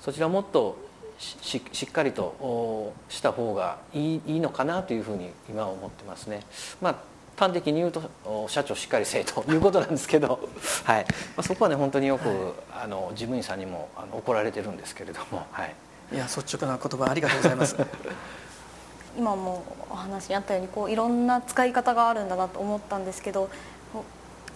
[0.00, 0.76] そちらをもっと
[1.20, 6.40] ししっかりとした方がいいいいのかなというふうに今は思ってますね。
[6.80, 6.96] まあ
[7.36, 8.02] 端的に言うと
[8.48, 10.48] 社長しっかりせえと いうことなんですけど、
[10.84, 11.04] はい。
[11.36, 12.38] まあ、そこはね本当によく、はい、
[12.84, 15.74] あの事務員さんにもあの怒られてるんですけれども、はい、
[16.12, 17.76] いや率直な言葉ありがとうございます。
[19.16, 23.50] 今もお話にあったようにこういろんな使い方があるんだなと思ったんですけど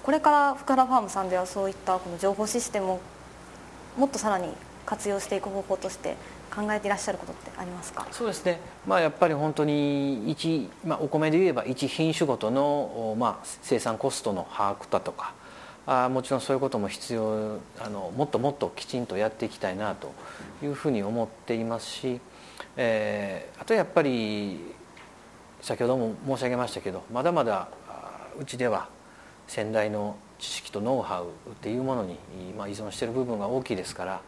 [0.04, 3.00] これから福原ファームさんではそういったこの情報システムを
[3.96, 4.52] もっとさらに
[4.86, 6.16] 活用していく方法として
[6.54, 8.06] 考えていらっしゃることってありますか？
[8.10, 15.34] そうですね、まあ、やっぱり本当に一、まあ、お米で言えば一品種ごとの、まあ、生産コストの把握だとか
[15.86, 20.12] あもちろんそういうことも必要あのもっともっときちんとやっていきたいなと
[20.62, 22.20] いうふうに思っていますし、
[22.76, 24.60] えー、あとやっぱり
[25.60, 27.68] 先ほども申し上げましたけどまだまだ
[28.38, 28.88] うちでは
[29.46, 32.16] 先代の知識とノウハウっていうものに、
[32.56, 34.20] まあ、依存している部分が大きいですから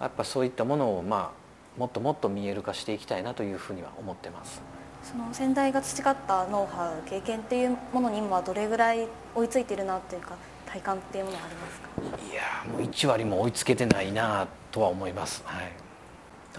[0.00, 1.43] やっぱそういったものを、まあ、
[1.76, 4.62] もっともっと見える化していきたいなというふうには思ってます。
[5.02, 10.34] その先代が培ったノウハウ経験っていうものに今どれぐらい追いついているなっていうか
[10.66, 11.88] 体感っていうものはありますか？
[12.32, 15.72] いやもう1割も追いつけてないなとは思います、はい、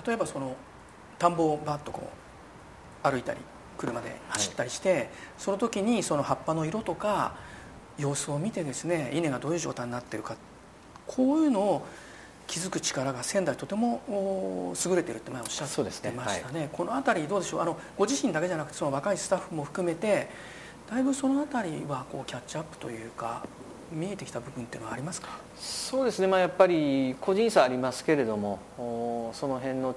[0.05, 0.55] 例えばその
[1.17, 2.07] 田んぼをバッとこ
[3.03, 3.39] う歩いたり
[3.77, 7.35] 車で走ったりして、はい、その時にその葉っぱの色とか
[7.97, 10.35] 様子を見てですね稲がどういう状態になってるか
[11.07, 11.87] こういうのを
[12.47, 15.81] 気づく力が仙台とても優れてるって前おっしゃって
[16.11, 16.59] ましたね、ね。
[16.59, 17.61] はい、この辺りどうでしょう？
[17.61, 20.29] あのご自身だけじゃなくてその若いスタッフも含めて
[20.89, 23.43] だいぶその辺りはこうキャッチアップというか
[23.91, 25.29] 見えてきた部分っていうのはありますか？
[25.57, 29.95] そうですね、まあ、やっぱり個人差ありますけれどもその辺の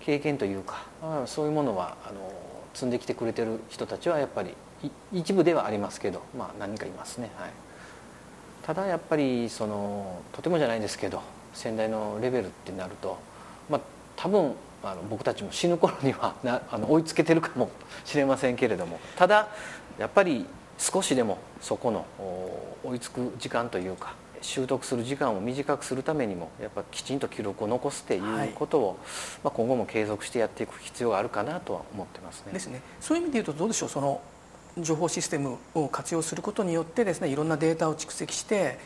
[0.00, 0.84] 経験というか
[1.26, 2.32] そういうものはあの
[2.74, 4.54] 積んできてくれてる人たちはやっぱり
[5.12, 7.50] 一部ではありますけど、まあ、何人かいますね、はい、
[8.64, 11.22] ただやっぱりそのとてもじゃないですけど
[11.54, 13.18] 先代のレベルってなると、
[13.70, 13.80] まあ、
[14.16, 17.70] 多分あの僕たちも死ぬ頃にはなあの追いつけてるかも
[18.04, 19.48] しれませんけれどもただ
[19.98, 20.44] やっぱり
[20.76, 22.04] 少しでもそこの
[22.84, 28.96] 追いつく時間というか習得する時間を短くするためにもやっぱきちんと記録を残すっていうことを、はい、
[29.44, 32.52] まあ、今後も継続してやっていく必要があるかなとは思ってますね。
[32.52, 32.82] ですね。
[33.00, 33.88] そういう意味で言うとどうでしょう？
[33.88, 34.20] その
[34.76, 38.78] 情報システムを活用することによってですねいろんなデータを蓄積して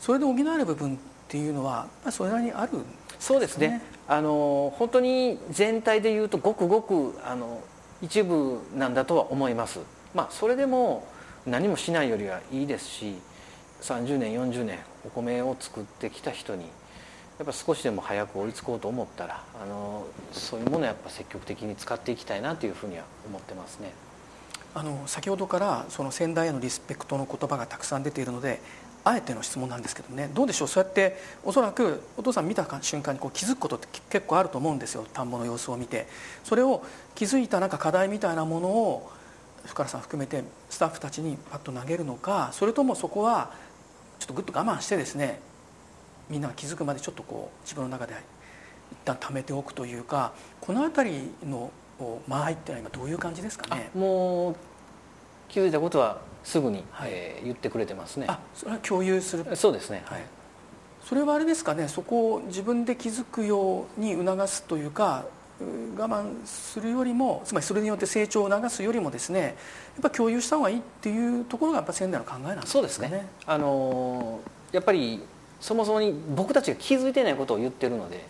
[0.00, 2.84] それで補える部分っていうのはそれなりにある、ね、
[3.18, 3.82] そうですね。
[4.08, 7.60] あの本当に全体でいうとごくごくあの
[8.00, 9.80] 一部なんだとは思います。
[10.14, 11.06] まあそれでも
[11.44, 13.16] 何もしないよりはいいですし
[13.82, 16.64] 30年40年お米を作ってきた人に
[17.38, 23.92] やっぱ少しでも早く追いつこうと思ったらあのそういうものをやっぱ積極的に使っていきたいなというふうには思ってますね。
[24.74, 28.60] あの先ほどからその先代へのリスペクトの言葉がたくさん出ているので
[29.08, 30.28] あえての質問なんですけどね。
[30.34, 30.68] どうでしょう？
[30.68, 35.06] そうやっておそらくお父さん見た瞬間にこう気づくことって結構あると思うんですよ。
[35.12, 36.08] 田んぼの様子を見て。
[36.42, 39.10] それを気づいたなんか課題みたいなものを
[39.64, 43.52] 深原さん含めてスタッフたちにパッと投げるのかそれともそこは
[44.18, 45.40] ちょっとぐっと我慢してですね
[46.28, 48.14] みんなが気づくまでちょっとこう自分の中で
[48.92, 51.70] 一旦貯めておくというかこの辺りの
[52.28, 53.90] 間合いっていうのは今どういう感じですかね？
[53.94, 54.56] もう
[55.48, 58.26] 気づいたことはすぐに、はい、えー、言ってくれてますね。
[58.28, 59.56] あそれは共有する。
[59.56, 60.20] そうですねはい。
[61.04, 61.88] それはあれですかね。
[61.88, 65.24] そこを自分で気づくように促すというか
[65.60, 65.64] 我
[66.08, 69.54] 慢するよりもつまりそれによって成長を促すよりもですねやっ
[70.02, 72.70] ぱ共有した方がいいっていうところがやっぱ仙台の考えなんですね。
[72.70, 73.26] そうですね。
[73.44, 74.38] あの
[74.70, 75.20] やっぱり
[75.60, 78.24] そもそもに僕たちが気づいてないことを言ってるので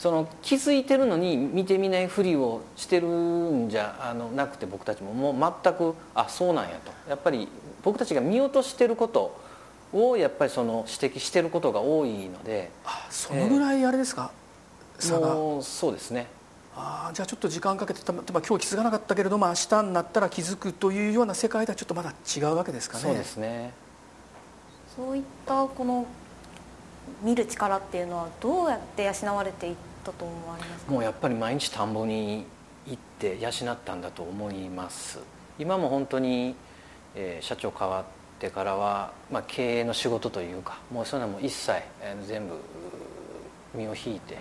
[0.00, 5.12] その気づいてるのに見てみないふりをしてるんじゃあのなくて僕たちも。
[5.12, 6.90] もう全くあそうなんやと。
[7.06, 7.46] やっぱり
[7.82, 9.38] 僕たちが見落としてること
[9.92, 12.70] をやっぱりその指摘してることが多いので。
[12.86, 14.30] あそのぐらいあれですか、
[15.10, 16.28] もうそうですね。
[16.74, 23.02] あじゃあちょっと時間かけて例えば今日気づかなかったけれども明日になったら気づくというような世界ではちょっとまだ違うわけですかね。
[23.02, 23.74] そうですね。
[24.96, 26.06] そういったこの
[27.22, 30.92] 見る力っていうのはどうやって養われていったと思われますか？
[30.92, 32.44] もうやっぱり毎日田んぼに
[32.86, 35.20] 行って養ったんだと思います。
[35.58, 36.54] 今も本当に、
[37.14, 38.04] えー、社長変わっ
[38.38, 42.54] てからは、まあ、経営の仕事というかもうそういうのも一切、えー、全部
[43.74, 44.38] 身を引いて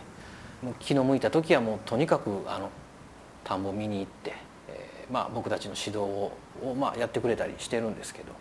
[0.79, 2.69] 気の向いた時はもうとにかくあの
[3.43, 4.33] 田んぼ見に行って、
[4.69, 6.31] えーまあ、僕たちの指導を
[6.63, 8.37] を、まあ、やってくれたりしてるんですけどやっ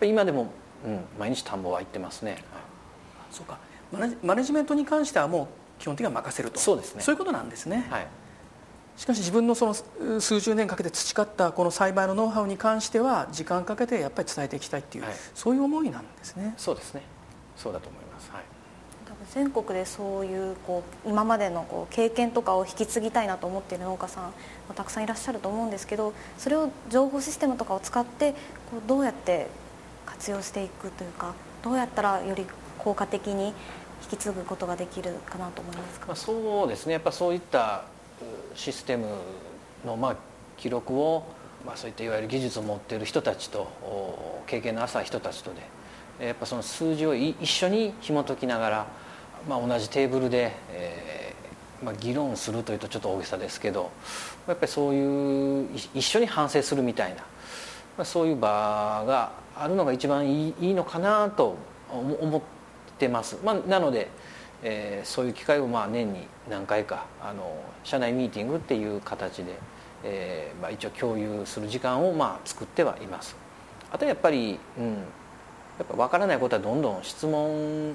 [0.00, 0.52] ぱ今でも、
[0.84, 2.40] うん、毎日田んぼは行ってますね、はい、
[3.30, 3.58] そうか。
[4.24, 5.46] マネジメントに関してはもう
[5.82, 6.60] 基本的には任せると。
[6.60, 7.02] そうですね。
[7.02, 8.06] そういうことなんですね、はい、
[8.96, 9.74] しかし自分のその
[10.20, 16.54] 数十年かけて培ったこの栽培のノウハウに関しては時間かけてやっぱり伝えていきたいっていう、はい、そういう思いなんですね。
[16.56, 17.02] そうですね。
[17.56, 18.30] そうだと思います。
[18.30, 18.42] はい。
[19.34, 24.32] 全国でそういうこう今までのこう経験とかを引き継ぎたいなと思っている農家さん
[24.74, 29.46] たくさんいらっしゃると思うんですけどそれを情報システムとかを使ってこうどうやって
[30.06, 32.46] 活用していくというかどうやったらより
[32.78, 33.54] 効果的に
[34.12, 36.92] 引き継ぐことができるかなと思いますか、まあ、そうですね。
[36.92, 37.84] やっぱそういった
[38.54, 39.06] システム
[39.86, 40.16] のまあ
[40.58, 41.24] 記録を、
[41.66, 43.68] まあ、そういったいわゆる技術を持っている人たちと
[44.46, 45.50] 経験の浅い人たちと
[46.18, 48.86] でやっぱその数字を一緒に紐解きながら
[49.48, 53.90] まあ、同じテーブルで、えーまあ、議論するというとちょっと大げさですけど
[54.46, 57.24] やっぱりそういう一緒に反省するみたいな、ま
[58.02, 61.56] あ、そういう場があるのが一番いいいいのかなと
[61.90, 62.61] 思って
[63.08, 64.08] ます、まあ、なので、
[64.62, 69.54] えー、そういう機会をまあ年に何回かあの社内ミーティングっていう形で、
[70.04, 73.36] えーまあ、一応共有する時間をまあ作ってはいます。
[73.90, 74.98] あとやっぱり、うん、や
[75.84, 77.94] っぱ分からないことはどんどん質問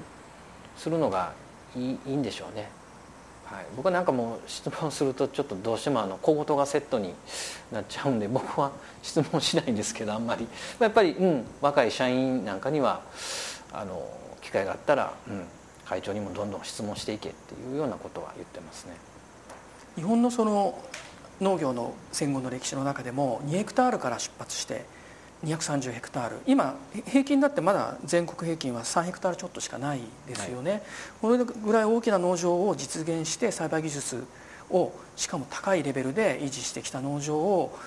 [0.77, 1.33] するのが
[1.75, 2.69] いいいいんでしょうね、
[3.45, 7.13] はい、僕はなんかもう質問するとちょっとどうしてもあの小言がセットに
[7.71, 10.47] なっちゃうんで僕は質問しないんですけどあんまり。
[10.79, 13.01] やっぱり、うん、若い社員なんかには
[13.73, 14.07] あの
[14.47, 15.43] 機会があったら、うん、
[15.85, 18.93] 会長にもどんどん質問していけっていうようなことは言ってますね。
[19.95, 20.81] 日本のその
[21.41, 24.85] 農業の戦後の歴史の中でも2ヘクタールから出発して
[25.45, 26.37] 230ヘクタール。
[26.47, 26.75] 今
[27.05, 30.81] 平均だってまだ全国平均は3ヘクタールちょっとしかないですよね、はい、
[31.21, 34.25] これぐらい大きな農場を実現して栽培技術
[34.69, 37.77] をしかも高いレベルで維持してきた農場を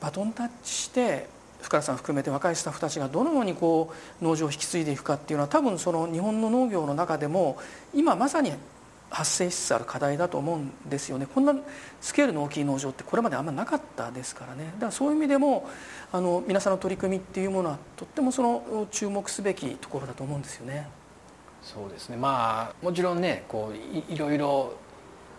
[0.00, 1.28] バトンタッチして
[1.62, 7.58] 深田さん含めて若いスタッフたちがどのようにこう農場を引き継いでいくかっていうのは多分その日本の農業の中でも
[7.94, 8.52] 今まさに
[9.10, 11.26] 発生しつつある課題だと思うんですよね。
[11.26, 11.54] こんな
[12.00, 14.66] スケールの大きい農場ってこれまであんまなかったですからね。
[14.74, 15.68] だからそういう意味でも
[16.12, 20.88] あの皆さんの取り組みっていうものはとってもその注目すべきところだと思うんですよね。
[21.62, 22.16] そうですね。
[22.16, 24.74] まあもちろんねこういろいろ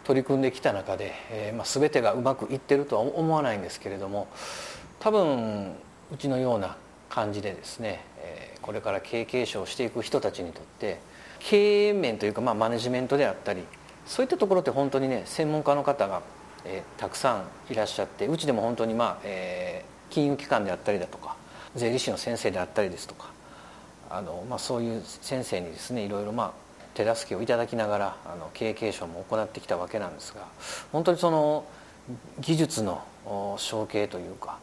[0.04, 4.28] 取り組んできた中で、えーまあ、全てがうまくいってるとは思わないんですけれども
[5.00, 5.76] 多分
[6.12, 6.76] うちのような
[7.10, 8.04] 感じでですね、
[8.62, 11.00] これから経営継承していく人たちにとって
[11.40, 13.64] 経営面というか、まあ、マネジメントであったり
[14.06, 16.22] そういったところって本当にね専門家の方が、
[16.66, 21.36] えー、たくさんいらっしゃってうちでも本当に、まあえー、金融機関であったりだとか
[21.76, 23.32] 税理士の先生であったりですとか
[24.10, 26.52] あの、まあ、そういう先生にですねいろいろ、まあ、
[26.94, 30.42] 手助けをいただきながらあの経営継承も行ってきたわけなんですが
[30.92, 31.66] 本当にその
[32.40, 33.04] 技術の
[33.58, 34.58] 承継というか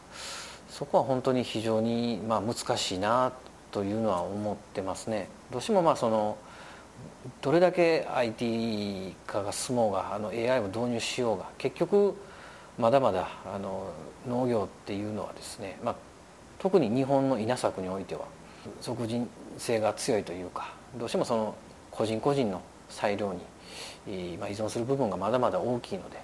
[0.79, 3.33] そこは本当に非常にまあ難しいな
[3.73, 5.29] というのは思ってますね。
[5.51, 6.39] どうしてもまあその
[7.43, 12.15] どれだけ IT 化が進もうがあの AI を導入しようが結局
[12.79, 13.91] まだまだあの
[14.29, 15.95] 農業っていうのはですね、まあ、
[16.61, 18.27] 特に日本の稲作においては
[18.81, 21.57] 属人性が強いというかどうしてもその
[21.91, 23.35] 個人個人の裁量
[24.07, 26.21] に、ま、依存する部分がまだまだ大きいので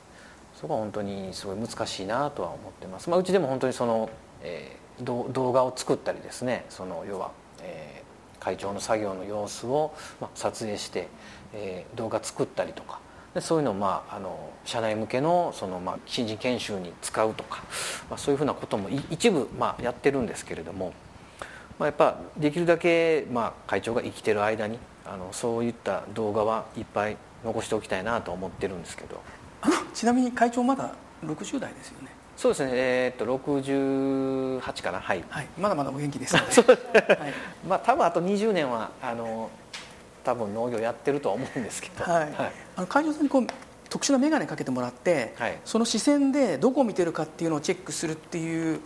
[0.55, 3.11] そこは本当にすごい難しいなとは思ってます。
[3.11, 4.09] まあ、うちでも本当にその、
[4.45, 7.33] えー、動画を作ったりですねその要は、
[7.63, 11.09] えー、会長の作業の様子を、まあ、撮影して、
[11.53, 13.01] えー、動画作ったりとか
[13.35, 17.65] でそういうのを、まあ、あの社内向けのその、まあ、新人研修に使うとか、
[18.09, 20.93] まあ、そういうふうなことも一部、まあ、やってるんですけれども、
[21.79, 29.21] まあ、やっぱできるだけ、まあ、会長が生きてる間にあのそういった動画はいっぱい残しておきたいなと思ってるんですけど。
[29.95, 30.93] ちなみに会長まだ
[31.25, 32.09] 60代ですよね。
[32.37, 32.71] そうですね。
[32.75, 33.25] えー、っと
[34.61, 35.01] 68かな。
[35.01, 36.73] はい、はい、まだまだお元気ですので。
[37.15, 37.33] はい、
[37.67, 39.51] まあ多分あと20年はあの
[40.25, 42.23] 多分農業やってるとは思うんですけど、はい。
[42.23, 42.35] はい、
[42.77, 43.47] あの会長さんにこう
[43.89, 48.81] 特殊な眼鏡かけてもらって、はい、その視線でどこを見てるかっていうのをチェックするっていう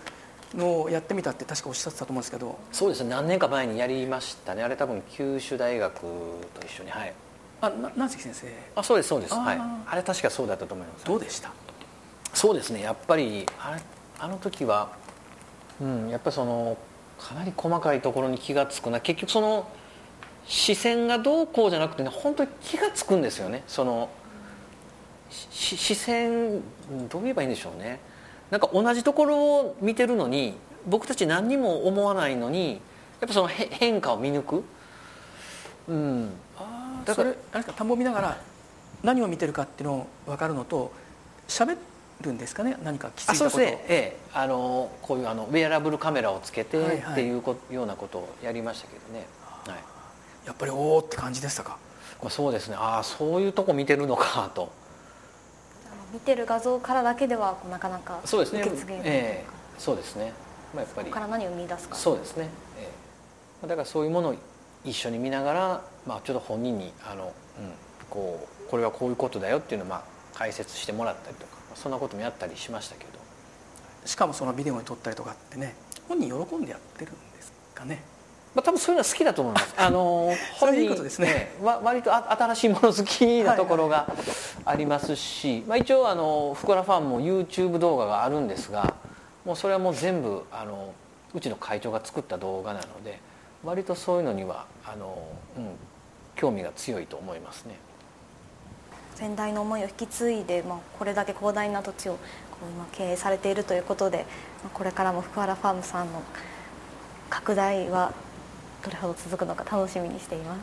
[0.54, 2.58] のをやってみたって確かおっしゃってたと思うんですけど。
[2.72, 3.04] そうです。
[3.04, 4.62] ね何年か前にやりましたね。
[4.62, 6.00] あれ多分九州大学。
[6.00, 6.06] と
[6.66, 7.14] 一緒にはい
[7.60, 8.46] あな南関先生。
[8.76, 9.08] あそうです。
[9.08, 9.34] そうです。
[9.34, 9.60] はい。
[9.86, 11.04] あれ確かそうだったと思います。
[11.04, 11.50] どうでした？
[12.38, 12.82] そうですね。
[12.82, 13.82] やっぱりあれ
[14.20, 14.92] あの時は
[15.80, 16.78] うんやっぱりその
[17.18, 19.00] かなり細かいところに気が付くな。
[19.00, 19.68] 結局その
[20.46, 23.64] 視線がどうこうじゃなくてね本当に気が付くんですよね。
[23.66, 24.08] その
[25.30, 26.60] 視線
[27.08, 27.98] どう言えばいいんでしょうね。
[28.52, 30.54] なんか同じところを見てるのに
[30.86, 32.74] 僕たち何にも思わないのに
[33.20, 34.64] やっぱその変化を見抜く、
[35.88, 38.40] うん、あだからあれか田んぼ見ながら
[39.02, 40.92] 何を見てるかっていうの分かるのと
[41.48, 41.76] 喋
[42.20, 42.76] るんですかね？
[42.82, 43.50] 何か気づいたこと？
[43.50, 49.26] そうですね、ええ、あのこういうあのウェアラブルカメラをつけてっていうこ、ようなことをやりましたけどね、
[49.66, 51.78] はい、やっぱりおおって感じでしたか？
[52.28, 52.76] そうですね。
[52.78, 54.72] ああそういうとこ見てるのかと。
[56.12, 60.32] 見てる画像からだけではなかなか受け継げない、えー、そうですね、
[60.74, 61.10] まあ、やっぱり。
[61.10, 61.94] から何を生み出すか。
[61.96, 62.48] そうですね、
[62.80, 64.34] えー、だからそういうものを
[64.86, 67.32] 一緒に見ながら、まあ、ちょっと本人にあの、うん、
[68.08, 70.02] こうこれはこういうことだよっていうのをまあ
[70.34, 73.10] 解説してもらったりとかそんなこともやったりしましたけど
[74.04, 75.74] しかもそのビデオに撮ったりとかってね
[76.08, 78.02] 本人喜んでやってるんですかね
[78.54, 79.74] まあ、多分そういうのは好きだと思います。
[79.76, 81.52] あの 本人ね。
[81.62, 84.08] わ割と新しいもの好きなところが
[84.64, 88.94] ありますし、まあ一応あのふくらファンも YouTube 動画があるんですが、
[89.44, 90.92] もうそれはもう全部あの
[91.34, 93.20] うちの会長が作った動画なので、
[93.62, 95.16] 割とそういうのにはあの
[95.56, 95.76] うん
[96.34, 97.76] 興味が強いと思いますね。
[99.18, 102.18] 先代の思いを引き継いで、まあ、これだけ広大な土地をこ
[102.68, 104.18] う今経営されているということで、
[104.62, 106.22] まあ、これからも福原ファームさんの
[107.28, 108.12] 拡大は
[108.84, 110.56] どれほど続くのか楽しみにしていま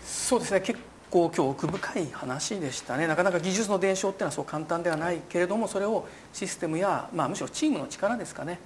[0.00, 0.28] す。
[0.30, 0.62] そうですね。
[0.62, 0.80] 結
[1.10, 3.06] 構今日奥深い話でしたね。
[3.06, 8.60] なかなか技術の伝承っていうのはそう簡単ではないけれどもそれをシステムや、まあ、むしろチームの力ですかね。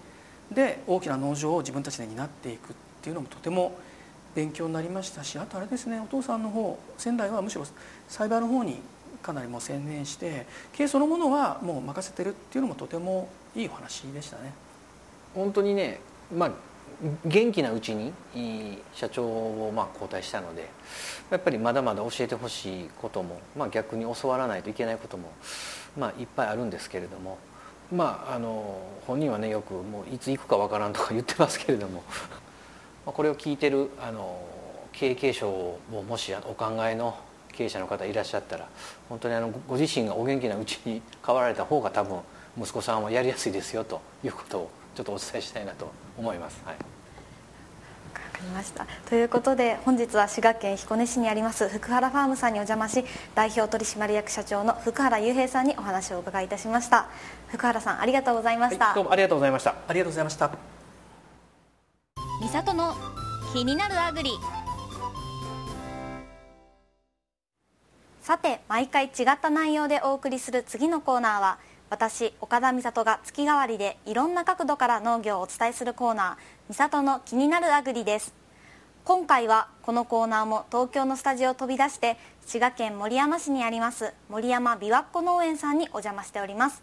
[0.49, 3.77] で大きな農場を自分たちで担っていくっていうのもとても
[4.37, 5.99] 勉強になりましたしあとあれですね。
[5.99, 7.67] お父さんの方仙台はむしろ
[8.07, 8.79] 栽培の方に
[9.25, 14.53] かなりもう専念して経営そのものはもう任せてるっていうのもとてもいいお話でしたね。
[15.35, 16.01] 本当にね、
[16.33, 16.51] まあ
[17.25, 18.13] 元気なうちに
[18.95, 20.69] 社長をまあ交代したので
[21.31, 25.33] やっぱりまだまだ教えてほしいことも、まあ、逆に教わらないといけないことも、
[25.99, 27.39] まあ、いっぱいあるんですけれども、
[27.93, 32.05] まあ、あの本人はねよくもういつ行くかわからんとか言ってますけれども
[33.07, 34.41] これを聞いてるあの
[34.93, 37.19] 経営継承をもしお考えの
[37.55, 38.69] 経営者の方いらっしゃったら
[39.09, 42.19] 本当にあのご自身がお元気なうちに変わられた方が多分
[42.59, 46.61] 息子さんはやりやすいですよということをちょっとお伝えしたいなと思います。
[46.65, 46.77] はい。
[48.35, 48.87] かりました。
[49.09, 57.07] ということで本日は滋賀県彦根市にあります福原ファームさんにお邪魔し代表取締役社長の福原雄平さんにお話をお伺いいたしました。
[57.49, 59.71] 福原さんありがとうございました、はい、どうもありがとうございました。
[59.71, 60.51] ありがとうございました。
[62.41, 62.95] 三里の
[63.53, 64.31] 気になるアグリ
[68.25, 71.59] さて毎回違った内容でお送りする次のコーナーは
[71.91, 76.37] 私岡田美里が月替わりでいろんな角度から農業をお伝えするコーナー
[76.71, 78.33] 「美里の気になるアグリ」です。
[79.05, 82.17] 今回はこのコーナーも東京のスタジオを飛び出して
[82.47, 86.83] 滋賀県守山市にあります森山琵琶湖農園さんにお邪魔しております。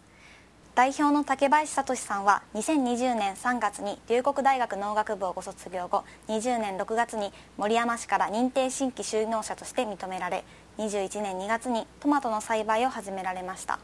[0.74, 10.44] 代表の竹林聡さんは2020年3月に龍谷大学農学部をご卒業後20年6月に森山市から認定新規就農者として認められ
[10.78, 13.78] 21年2月にトマトの栽培を始められました。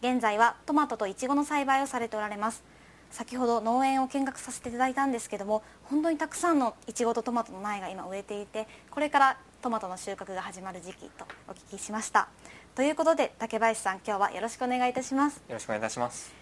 [0.00, 2.62] 現在はトマトとイチゴの栽培をされておられます。
[3.10, 12.28] 先ほど農園を見学させていただいたんですけども本当にたくさんのイチゴとトマトの苗が今植えていてこれからトマトの収穫が始まる時期とお聞きしました。
[12.74, 15.38] ということで竹林さん今日はよろしくお願いいたします。
[15.48, 16.32] よろしくお願いいたします。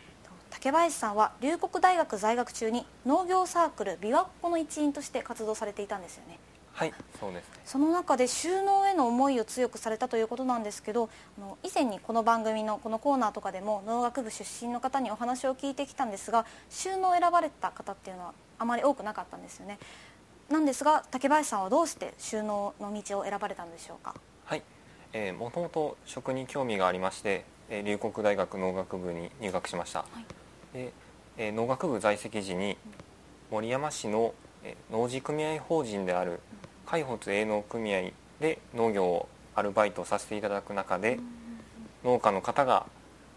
[0.51, 6.39] 竹林さんは龍谷大学在学中に農業サークル琵琶湖の一員として活動されていたんですよね
[6.77, 6.93] はい。
[7.19, 11.09] そうです、ね、その中で収納への思いを強くされたということなんですけど
[11.39, 19.79] あの以前にこの番組のこのコーナーとかでも農学部出身の方にお話を聞いてきたんですが収納を選ばれた方っていうのはあまり多くなかったんですよね。
[20.51, 24.15] なんですが竹林さんはどうして収納の道を選ばれたんでしょうか？
[24.45, 24.63] はい。
[25.13, 30.07] えー、もともと食に興味がありまして、えー、龍谷大学農学部に入学しました、は
[30.75, 30.93] い、で、
[31.39, 32.77] えー、農学部在籍時に
[33.51, 36.41] 森山市の、えー、農事組合法人である
[36.89, 41.19] 海保営農組合で農業をアルバイトさせていただく中で
[42.05, 42.87] 農家の方が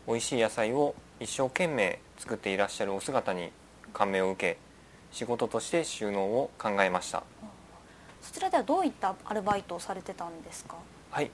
[0.07, 3.49] 美味しい野菜を一生懸命作っていらっしゃるお姿に
[3.91, 4.57] 感銘を受け
[5.11, 7.23] 仕事として収納を考えました。
[8.21, 10.75] そちらではどういったアルバイトをされてたんですか？
[11.09, 11.31] はい。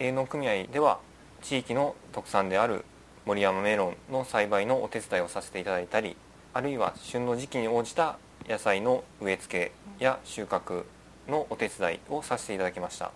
[0.00, 0.98] 営農組合では
[1.42, 2.84] 地域の特産である
[3.24, 6.16] 森山メロンの栽培のお手伝いをさせていただいたり
[6.54, 10.84] あるいは旬の時期に応じた野菜の植え付けや収穫
[11.28, 13.10] のお手伝いをさせていただきました。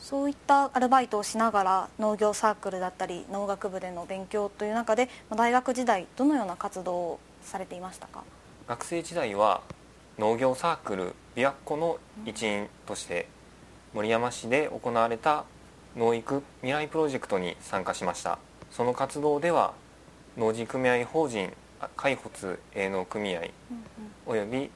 [0.00, 8.22] そういったアルバイトをしながら農業サークルだったり農学部での勉強という中で大学時代どのような活動をされていましたか？
[8.68, 9.62] 学生時代は
[10.18, 13.28] 農業サークル琵琶湖の一員として
[13.94, 15.44] 森山市で行われた
[15.96, 18.38] 農育未来プロジェクトに参加しました。
[18.70, 19.72] その活動では
[20.36, 21.52] 農事組合法人
[21.96, 23.42] 開発営農組合
[24.26, 24.70] および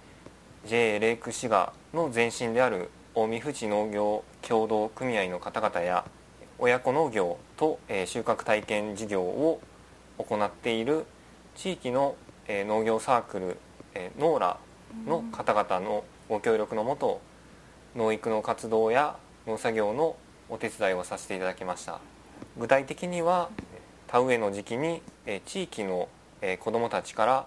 [0.66, 6.04] JA レイク滋賀の前身である近江富士農業協同組合の方々や
[6.58, 9.60] 親子農業と収穫体験事業を
[10.18, 11.06] 行っている
[11.56, 12.14] 地域の
[12.46, 13.56] 農業サークル
[14.18, 14.58] ノーラ
[15.06, 17.22] の方々のご協力のもと
[17.96, 20.14] 農育の活動や農作業の
[20.50, 22.00] お手伝いをさせていただきました。
[22.58, 23.48] 具体的には
[24.08, 25.00] 田植えの時期に
[25.46, 26.08] 地域の
[26.60, 27.46] 子どもたちから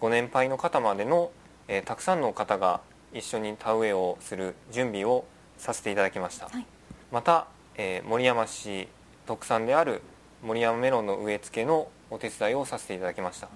[0.00, 1.30] ご年配の方までの
[1.68, 2.80] えー、たくさんの方が
[3.12, 5.24] 一緒に田植えをする準備を
[5.56, 6.66] させていただきました、はい、
[7.12, 7.46] また、
[7.76, 8.88] えー、森山市
[9.26, 10.02] 特産である
[10.42, 13.48] 森山メロンの植え付けのお手伝いをさせていただきました。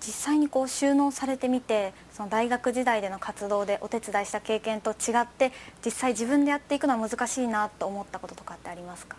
[0.00, 5.52] 実際にこう収納されてみてその大学時代での活動でお手伝いした経験と違って
[5.84, 9.16] 実際自分でやっていくのは難しいなと思ったこととかってありますか？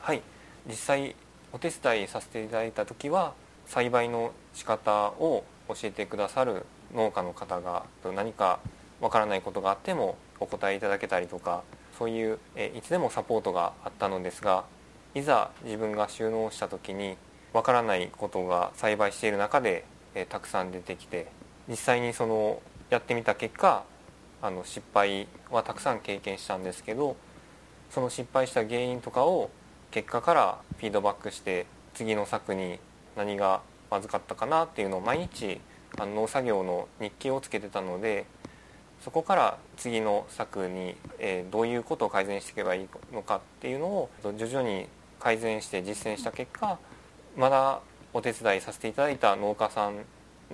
[0.00, 0.22] はい。
[0.66, 1.14] 実際
[1.52, 3.34] お手伝いさせていただいた時は
[3.66, 7.84] 栽培の仕方を教えてくださる農家の方が
[8.14, 8.60] 何か
[9.00, 11.62] わからないことがあってもお答えいただけたりとか
[11.98, 12.38] そういう
[12.74, 14.64] いつでもサポートがあったのですが
[15.14, 17.16] いざ自分が収納した時に
[17.52, 19.84] わからないことが栽培している中で
[20.28, 21.26] たくさん出てきて
[21.68, 23.84] 実際にそのやってみた結果
[24.40, 27.16] あの失敗はたくさん経験したんですけど
[27.90, 29.50] その失敗した原因とかを
[29.90, 32.78] 結果からフィードバックして次の作に
[33.16, 35.60] 何がまずかったかなっていうのを毎日
[35.98, 38.26] あの農作業の日記をつけてたので
[39.02, 44.86] そこから次の作に、えー、どういうことを改善していけばいいのかっていうのを徐々に
[45.18, 46.78] 改善して実践した結果
[47.36, 47.80] まだ
[48.12, 50.04] お手伝いさせていただいた農家さん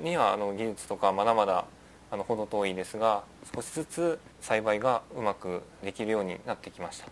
[0.03, 1.65] にはあの技術とかまだまだ
[2.11, 3.25] あの程遠いですが
[3.55, 7.09] 少しずつ栽培がうまくできるようになってきました。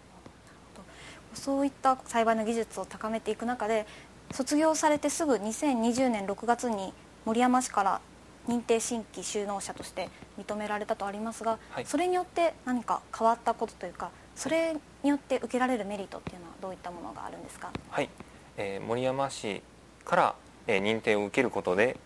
[1.34, 3.86] そういった栽培の技術を高めていく中で
[4.32, 6.94] 卒業されてすぐ2020年6月に
[7.26, 8.00] 森山市から
[8.48, 17.70] 認定新規就農者として認められたとありますが、はい、それによって何か変わったことというかそれによって受けられるメリットっていうのはどういったものがあるんですか？
[17.90, 18.08] はい、
[18.56, 19.62] えー、森山市
[20.04, 20.34] から、
[20.66, 21.96] えー、認定を受けることで、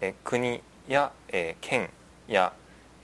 [0.00, 1.90] えー、国や、えー、県
[2.28, 2.52] や、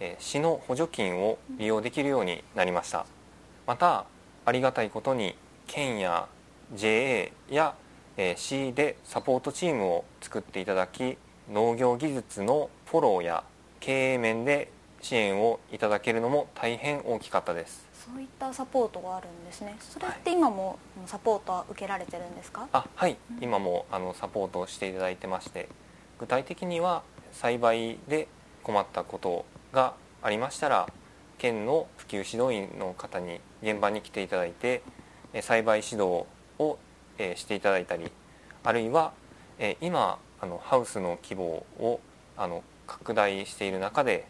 [0.00, 3.06] えー、市の補助金を利用できるようになりました。
[3.66, 4.04] また
[4.44, 5.34] ありがたいことに
[5.66, 6.28] 県や
[6.74, 7.74] JA や、
[8.18, 11.16] えー、市でサポートチームを作っていただき
[11.50, 13.42] 農業技術のフォローや
[13.80, 14.70] 経営面で
[15.02, 17.88] 支援をいただけるのも大変大きかったです。
[17.92, 19.74] そういったサポートがあるんですね。
[19.80, 22.68] それって今もサポートは受けられてるんですか？
[22.72, 25.68] あはい、うん、今もあのサポートをしていただいてまして
[26.20, 28.28] 具体的には栽培で
[28.62, 30.88] 困ったことがありましたら
[31.38, 34.84] 県の普及指導員の方に現場に来ていただいて
[35.40, 36.26] 栽培指導
[36.60, 36.78] を
[37.18, 38.12] していただいたり
[38.62, 39.10] あるいは
[39.80, 41.98] 今あのハウスの規模を
[42.36, 44.26] あの拡大している中で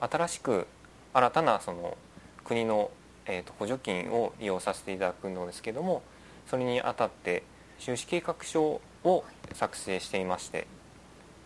[0.00, 0.66] 新しく
[1.12, 1.96] 新たなその
[2.44, 2.90] 国の、
[3.26, 6.02] えー、と補助金を利用させていただくのですけども
[6.48, 7.42] それにあたって
[7.78, 10.66] 収支計画書を作成していまして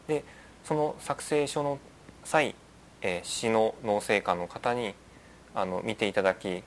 [0.07, 0.25] で
[0.65, 1.79] その作成書の
[2.25, 2.55] 際、
[3.01, 4.95] えー、市の農政課の方に
[5.55, 6.63] あの見ていただき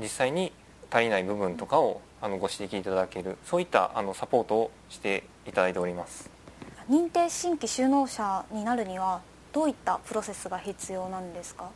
[0.00, 0.52] 実際に
[0.90, 6.35] 足りない部分とかをあのご指摘いただけるそういったあのサポートをしていただいております。
[6.88, 9.20] 認定新規就農者になるには
[9.52, 11.70] どういったプロセスが必要なんですか？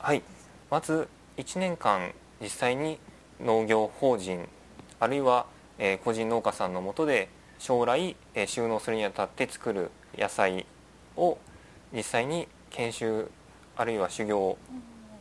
[0.00, 0.22] はい。
[0.70, 2.98] まず1年間実際に
[3.40, 4.48] 農業法人
[4.98, 5.46] あるいは、
[5.78, 7.28] えー、個人農家さんのもとで
[7.60, 10.66] 将来、えー、収納するにあたって作る野菜
[11.16, 11.38] を
[11.92, 13.30] 実際に研修
[13.76, 14.58] あるいは修行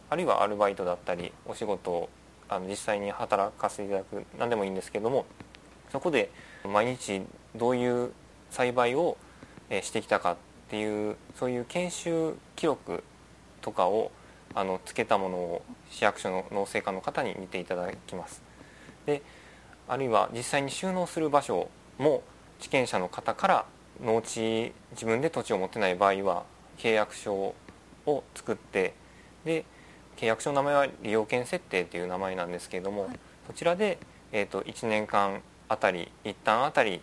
[0.10, 2.10] あるいはアルバイトだったりお仕事を
[2.50, 5.26] あの実際に働かせていただく何でもいいんですけども
[5.92, 6.32] そこで
[6.66, 7.22] 毎日
[7.56, 8.12] どういう
[8.50, 9.16] 栽培を
[9.70, 10.36] してきたかっ
[10.70, 13.04] ていうそういう研修記録
[13.62, 14.12] とかを
[14.56, 15.62] あのつけたものを
[15.92, 18.42] 市役所の農政課の方に見ていただきます。
[19.06, 19.22] で
[19.88, 22.24] あるいは実際に収納する場所も
[22.60, 23.66] 地権者の方から
[24.04, 26.44] 農地自分で土地を持ってない場合は
[26.78, 27.34] 契約書
[28.06, 28.94] を作って
[29.46, 29.66] で
[30.18, 34.00] 契約書の名前は利用権設定という名前なんですけれども、はい、そちらで、
[34.32, 37.02] えーと、1年間あたり一旦あたり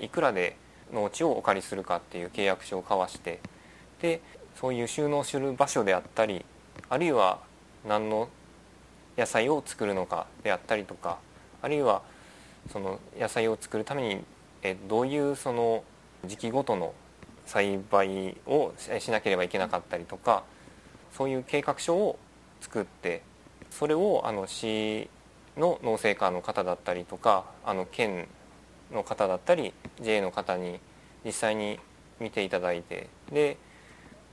[0.00, 0.56] いくらで
[0.94, 3.40] 農地をお借りするかっていう契約書を交わして
[4.00, 4.20] で
[4.54, 6.44] そういう収納する場所であったり
[6.88, 7.40] あるいは
[7.86, 8.28] 何の
[9.18, 11.18] 野菜を作るのかであったりとか
[11.60, 12.02] あるいは
[12.72, 14.24] その野菜を作るために
[14.62, 15.84] えどういうその
[16.24, 16.94] 時期ごとの
[17.46, 20.44] 栽培をしなければいけなかったりとか
[21.16, 22.18] そういう計画書を
[22.60, 23.22] 作って
[23.70, 25.08] それをあの市
[25.56, 28.26] の農政課の方だったりとかあの県
[28.94, 30.80] の方だったり JA の方に
[31.24, 31.78] 実際に
[32.20, 33.56] 見ていただいてで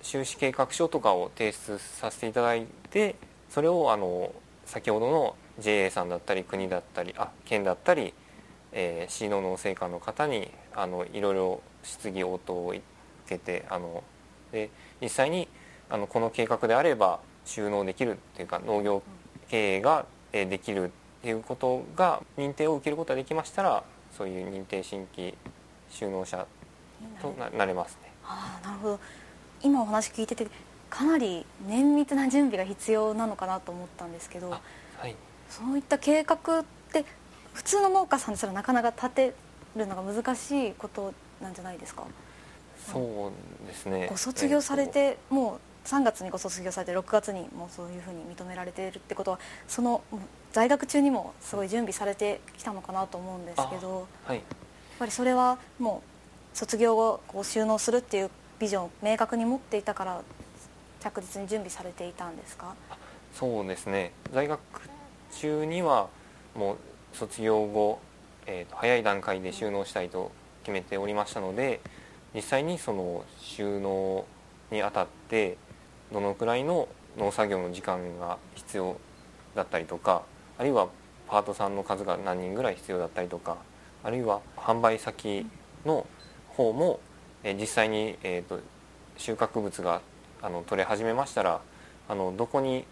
[0.02, 3.16] 収支計画書とかを提出させていただいて
[3.50, 4.34] それをあの
[4.66, 8.14] 先ほどの JA さんだったり国だったりあ県だったり、
[8.72, 12.82] えー、市の農政課の方にあのいろいろ質疑応答を受
[13.28, 14.04] けてあの
[14.52, 14.70] で
[15.02, 15.48] 実際に
[15.90, 19.04] あのこの計画であれば収納できるっていうか農業
[19.50, 20.90] 経営ができるっ
[21.22, 23.84] ていうことが認定を受けることができましたら
[24.22, 25.34] そういう認定新規
[25.90, 26.46] 収納者
[27.24, 28.12] となれますね。
[28.24, 29.00] あなるほど。
[29.64, 30.46] 今お話聞いてて
[30.92, 34.62] かなり綿密な準備が必要なのかなと思ったんですけど、は
[35.08, 35.16] い、
[35.50, 37.04] そういった計画って
[37.54, 39.34] 普通の農家さんですらなかなか立て
[39.76, 42.04] るのが難しいことなんじゃないですか？
[42.92, 43.32] そ
[43.64, 44.06] うですね。
[44.08, 50.04] ご卒業されて、えー、もう3月にご卒業されて6月にもうそういうふうに認められているってことはその
[50.52, 54.46] 在学中にもすごい準備されてきたのかなと思うんですけど、はい、やっ
[55.00, 56.04] ぱりそれはも
[56.54, 58.30] う卒業後こう収納するっていう
[58.60, 60.22] ビジョンを明確に持っていたから
[61.00, 62.76] 着実に準備されていたんですか？
[63.34, 64.12] そうですね。
[64.34, 64.60] 在学
[65.40, 66.10] 中には
[66.56, 66.78] もう
[67.14, 68.00] 卒業後、
[68.46, 70.32] えー、と早い段階で収納したいと
[70.64, 71.80] 決めておりましたので
[72.36, 74.26] 実際にその収納
[74.70, 75.58] にあたって
[76.12, 76.88] どのくらいの
[77.18, 78.98] 農作業の時間が必要
[79.56, 80.24] だったりとか
[80.58, 80.88] あるいは
[81.28, 83.58] パートさんの数が何人ぐらい必要だったりとか
[84.04, 85.46] あるいは販売先
[85.86, 86.06] の
[86.50, 87.00] 方も、
[87.44, 88.60] え実際に、えーと、
[89.18, 90.02] 収穫物が
[90.42, 91.62] あの取れ始めましたら
[92.10, 92.86] あのどこに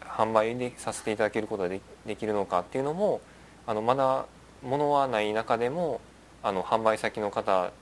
[0.00, 3.20] 販売でさせていただけることができるのかっていうのも
[3.66, 4.26] あのまだ
[4.62, 6.00] 物はない中でも
[6.42, 7.72] あの販売先の方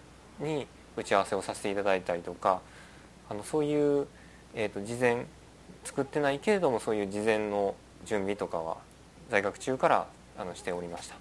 [0.41, 0.66] に
[0.97, 2.61] 打ち合わせをさせていただいたりとか
[3.28, 4.07] あのそういう
[4.55, 5.26] えー、と事前
[5.84, 7.74] 作ってないけれどもそういう事前の
[8.05, 8.76] 準備とかは
[9.30, 10.07] 在学中から
[10.38, 11.16] あのしておりました。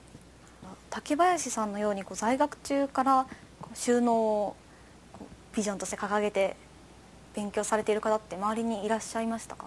[0.90, 3.26] 竹林さんのようにこう在学中から
[3.74, 4.56] 収納を
[5.56, 6.58] ビジョンとして掲げて
[7.34, 9.66] 勉強されている方って周りにいらっしゃいましたか？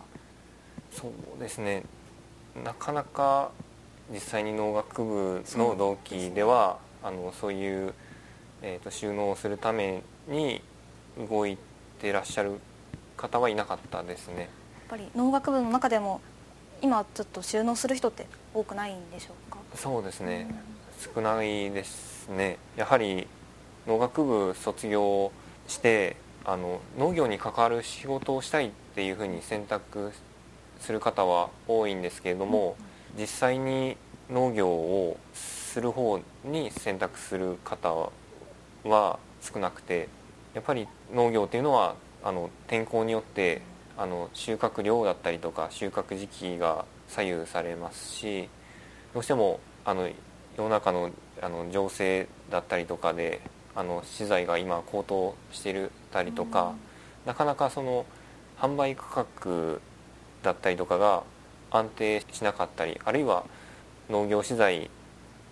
[0.92, 1.82] そうですね。
[2.62, 3.50] なかなか
[4.12, 7.94] 実際に農学部の同期ではあのそういう、
[8.60, 10.62] えー、と収納をするために
[11.28, 11.56] 動い
[12.00, 12.60] てらっしゃる
[13.16, 14.40] 方はいなかったですね。
[14.40, 14.48] やっ
[14.88, 16.20] ぱり農学部の中でも
[16.82, 19.58] 今ちょっと収納する人って多くないんでしょうか？
[19.74, 20.54] そうですね、
[21.14, 22.58] 少ないですね。
[22.76, 23.26] やはり
[23.86, 25.32] 農学部卒業
[25.66, 30.12] してあの農業に関わる仕事をしたいっていうふうに選択
[30.80, 32.76] する方は多いんですけれども、
[33.18, 33.96] 実際に
[34.30, 37.94] 農業をする方に選択する方
[38.84, 40.08] は少なくて
[40.52, 41.94] やっぱり農業っていうのは
[42.24, 43.60] あの天候によって
[43.98, 48.48] あの収穫量だったりとか収穫時期が左右されますし
[49.12, 50.08] どうしてもあの
[50.56, 51.10] 世の中の
[51.42, 53.42] あの情勢だったりとかで
[53.74, 55.74] あの資材が今高騰してい
[56.12, 56.74] たりとか、
[57.26, 58.06] なかなかその
[58.56, 59.82] 販売価格
[60.44, 61.24] だったりとかが
[61.72, 63.44] 安定しなかったりあるいは
[64.08, 64.90] 農業資材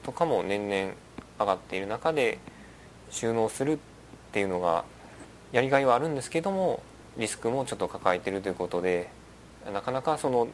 [0.05, 0.95] とかも年々
[1.41, 2.39] 上がっている中で
[3.11, 3.79] 収納するっ
[4.31, 4.85] ていうのが
[5.53, 6.83] やりがいはあるんですけども
[7.19, 9.09] リスクもちょっと抱えてるということで
[9.73, 10.49] なかなかその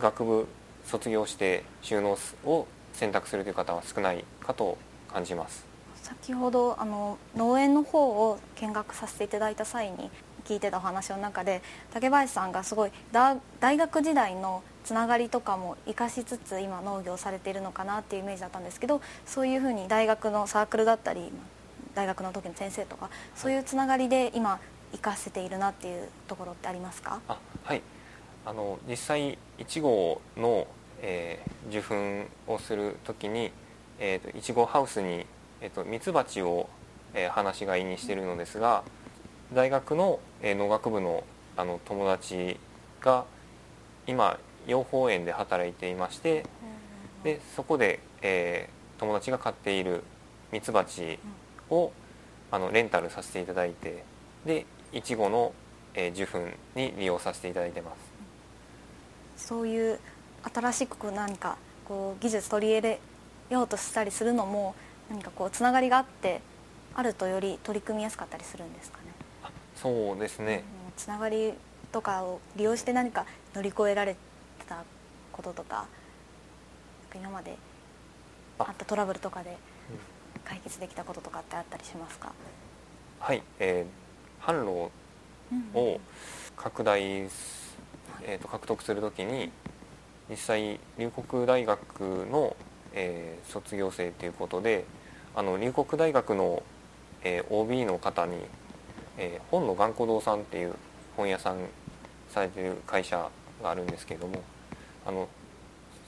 [0.00, 0.46] 学部
[0.86, 4.78] 卒業して収納を選択するという方は少ないかと
[5.12, 5.66] 感じます。
[6.02, 10.10] 先ほどあの農園の方を見学させていただいた際に
[10.44, 11.62] 聞いてたお話の中で
[11.92, 21.30] 竹林さんがすごい大学時代のつながりとかも生かしつつ今農業されているのかなっていうイメージだったんですけどそういうふうに大学のサークルだったり
[21.94, 24.58] 大学の時の先生とかそういうつながりで今
[24.92, 27.20] 生かせているなっていうところってありますか？
[27.28, 27.82] あはい。
[28.46, 30.66] あの実際1号の、
[31.02, 33.52] えー、受粉をする時に、
[33.98, 35.26] えーと、いちごハウスに、
[35.60, 36.68] えーと、ミツバチを、
[37.12, 38.82] えー、放し飼いにしているのですが
[39.52, 41.22] 大学の、えー、農学部の
[41.56, 42.58] あの友達
[43.02, 43.24] が
[44.06, 46.46] 今養蜂園で働いていまして
[47.22, 50.02] でそこで、えー、友達が飼っている
[50.52, 51.18] ミツバチ
[51.70, 51.92] を
[52.50, 54.04] あのレンタルさせていただいて
[54.44, 55.52] でいちごの、
[55.94, 56.38] えー、受粉
[56.74, 57.92] に利用させていただいてま
[59.36, 59.46] す。
[59.46, 59.98] そういう
[60.54, 61.56] 新しく何か
[61.86, 63.00] こう技術取り入れ
[63.50, 64.74] ようとしたりするのも
[65.10, 66.40] 何かこうつながりがあって
[66.94, 69.04] あるとより取り組みやすかったりするんですかね。
[69.76, 70.62] そうですね、
[70.94, 71.54] つながり
[71.90, 74.14] とかを利用して何か乗り越えられ
[74.68, 74.84] た
[75.32, 75.86] こととか
[77.14, 77.56] 今まで
[78.58, 78.64] あ。
[78.64, 79.56] ったトラブルとかで
[80.44, 82.32] 解決できたこととかってあったりしますか？
[83.20, 84.90] はい、えー、販路
[85.78, 86.00] を
[86.56, 89.50] 拡大、えーと、獲得するときに
[90.28, 92.56] 実際龍谷大学の、
[92.92, 94.84] えー、卒業生ということで
[95.34, 96.62] あの龍谷大学の、
[97.24, 98.36] えー、OB の方に、
[99.18, 100.74] えー、本の頑固堂さんっていう
[101.16, 101.56] 本屋さん
[102.28, 103.28] されてる会社
[103.62, 104.42] があるんですけれども
[105.04, 105.28] あの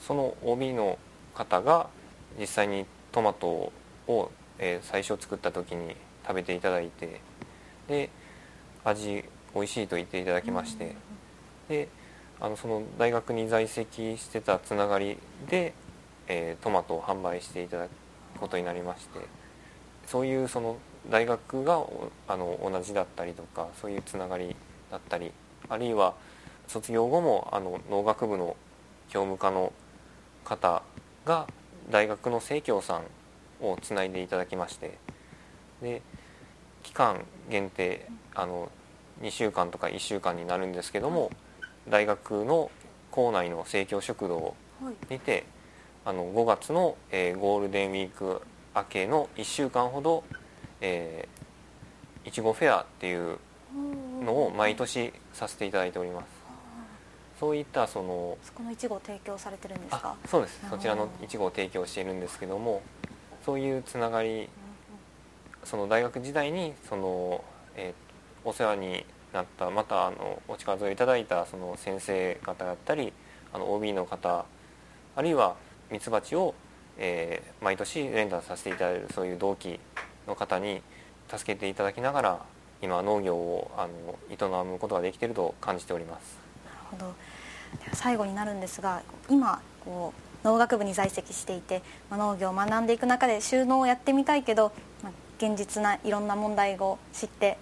[0.00, 0.98] その OB の
[1.34, 1.88] 方が
[2.38, 3.72] 実際にトマトを、
[4.58, 5.96] えー、最初作った時に
[6.26, 7.20] 食べていただいて
[7.88, 8.10] で
[8.84, 9.24] 味
[9.54, 10.96] 美味しいと言っていただきまして、
[11.68, 11.88] で
[12.40, 15.74] あのその大学に在籍してたつながりで、
[16.26, 17.90] えー、トマトを販売していただく
[18.40, 19.20] ことになりまして
[20.06, 20.76] そういうその
[21.10, 21.84] 大学が
[22.28, 24.56] あの同じだったりとかそういうつながり
[24.90, 25.30] だったり
[25.68, 26.14] あるいは
[26.66, 28.56] 卒業後もあの農学部の
[29.08, 29.72] 教務課の
[30.44, 30.82] 方
[31.24, 31.46] が
[31.90, 33.02] 大学の生協さん
[33.62, 34.98] をつないでいただきまして
[35.80, 36.02] で
[36.82, 38.70] 期間限定あの
[39.22, 41.30] 2週間とか1週間になるんですけども、
[41.88, 42.70] 大学の
[43.12, 44.56] 校内の生協食堂
[45.08, 45.44] にて、はい、
[46.06, 48.42] あの5月の、えー、ゴールデンウィーク
[48.74, 50.24] 明けの1週間ほど、
[50.80, 53.38] えー、いちごフェアっていう
[54.24, 56.26] のを毎年させていただいております。
[57.38, 60.16] そういったそのそこのいちごを提供されてるんですか？
[60.26, 60.60] そうです。
[60.70, 62.82] そちらのいちごを提供しているんですけども
[63.44, 64.48] そういうつながり
[65.64, 67.44] その大学時代にその、
[67.76, 73.12] えー、お世話になったまたあのお力添えいただいたその先生方だったり
[73.52, 74.44] あの OB の方
[75.14, 75.56] あるいは
[75.90, 76.54] ミツバチを、
[76.98, 79.78] えー、毎年連打させていただいるそういう同期
[80.26, 80.82] の方に
[81.28, 82.40] 助けていただきながら
[82.80, 86.36] 今農業をあの営むことができていると感じております。
[86.66, 87.14] なるほど。
[87.94, 94.72] 最後になるんですが今こう農学部に在籍していて、まあ、農業を学んでいく中で収納をやってみたいけど、
[95.02, 97.58] まあ、現実ないろんな問題を知って、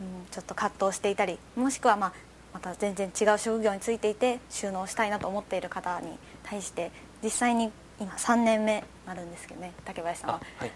[0.00, 2.12] うん、ちょっと葛藤していたりもしくは、まあ、
[2.54, 6.90] また全然違う職業についていて収納したいなと思っている方に対して
[7.22, 10.70] 実際に今3年目になるんですけどね竹林さんは、はい、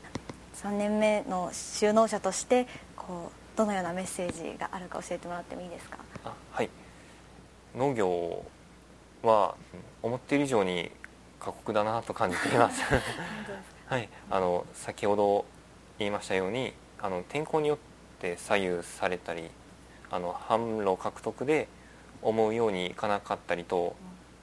[0.55, 2.66] 3年目の収納者として
[2.97, 5.99] こうどのようなメッセージがあるか教えてもらってもいいですか？
[6.53, 6.68] はい。
[7.76, 8.45] 農業
[9.22, 9.55] は
[10.03, 10.90] 思っている以上に
[11.45, 12.80] 過酷だなと感じています。
[13.86, 14.09] はい。
[14.30, 15.45] あの先ほど
[15.99, 16.72] 言いましたように
[17.03, 17.78] あの天候によっ
[18.18, 19.51] て左右されたり
[20.11, 21.68] あの販路獲得で
[22.22, 23.95] 思うようにいかなかったりと、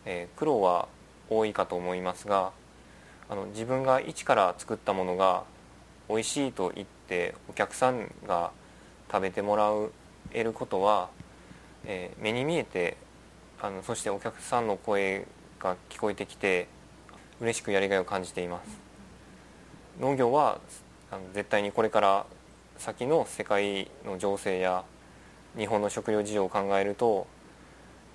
[0.05, 0.87] えー、苦労は
[1.27, 2.51] 多いかと思いますが
[3.29, 5.43] あの自分が一から作ったものが
[6.07, 8.51] 美味しいと言ってお客さんが
[9.11, 9.71] 食べてもら
[10.33, 11.09] えることは、
[11.85, 12.95] えー、目に見えて
[13.59, 15.25] あのそしてお客さんの声
[15.59, 16.67] が聞こえてきて
[17.41, 18.79] 嬉しくやりがいを感じています。
[19.99, 20.59] 農業は
[21.33, 22.25] 絶対にこれから
[22.77, 24.83] 先の世界の情勢や
[25.57, 27.27] 日本の食料事情を考えると、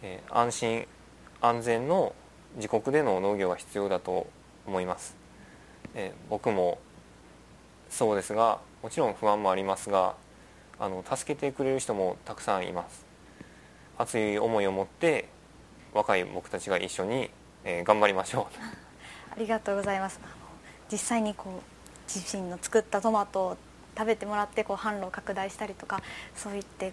[0.03, 0.87] え、安心
[1.41, 2.15] 安全の
[2.55, 4.27] 自国での農業が必要だと
[4.67, 5.17] 思います、
[5.95, 6.79] え、僕も
[7.91, 10.15] そうですがもちろん不安もありますが
[10.79, 13.05] あの助けてくれる人もたくさんいます。
[13.99, 15.29] 熱い思いを持って
[15.93, 17.31] 若い僕たちが一緒に、
[17.65, 18.49] え、頑張りましょ
[18.83, 18.86] う。
[19.37, 20.19] ありがとうございます。
[20.91, 21.63] 実際にこう
[22.13, 23.57] 自身の作ったトマトを
[23.97, 26.03] 食べてもらってこう販路を拡大したりとか
[26.35, 26.93] そういって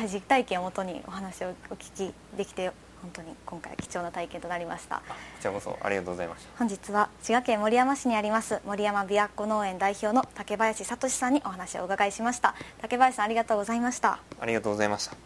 [0.00, 4.96] 実体験をもとにお話をお聞きできて本当に今回貴重な体験となりました。
[4.96, 5.02] こ
[5.40, 6.50] ちらこそありがとうございました。
[6.58, 12.54] 本日は滋賀県守山市にあります森山琵琶湖農園代表の竹林聡さんにお話をお伺いしました。
[12.80, 14.20] 竹林さんありがとうございました。
[14.40, 15.16] ありがとうございました。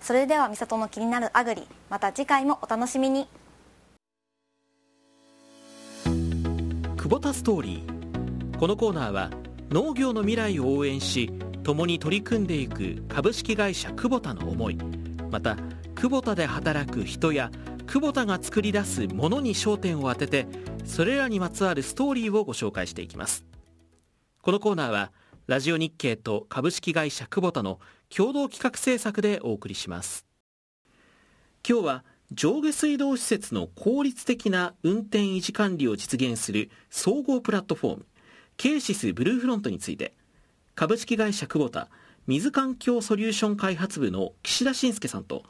[0.00, 3.28] それでは美里の気になるアグリまた次回もお楽しみに
[7.10, 8.56] 久保田ストーリー。
[8.56, 9.32] このコーナーは
[9.68, 11.28] 農業の未来を応援し
[11.64, 14.78] 共に取り組んでいく株式会社久保田の思い。
[15.28, 15.56] また
[15.96, 17.50] 久保田で働く人や
[17.88, 20.46] 久保田が作り出すものに焦点を当てて
[20.84, 23.44] それらにまつわるストーリーをご紹介していきます。
[24.40, 25.10] このコーナーは
[25.48, 30.24] ラジオ日経と株式会社久保田の共同企画制作でお送りします。
[31.68, 38.06] 今日は上下水道施設の効率的な運転維持管理を実現する総合プラットフォーム
[38.56, 40.14] ケーシスブルーフロントについて
[40.74, 41.88] 株式会社久保田
[42.26, 45.42] 水環境ソリューション開発部の岸田信介さんと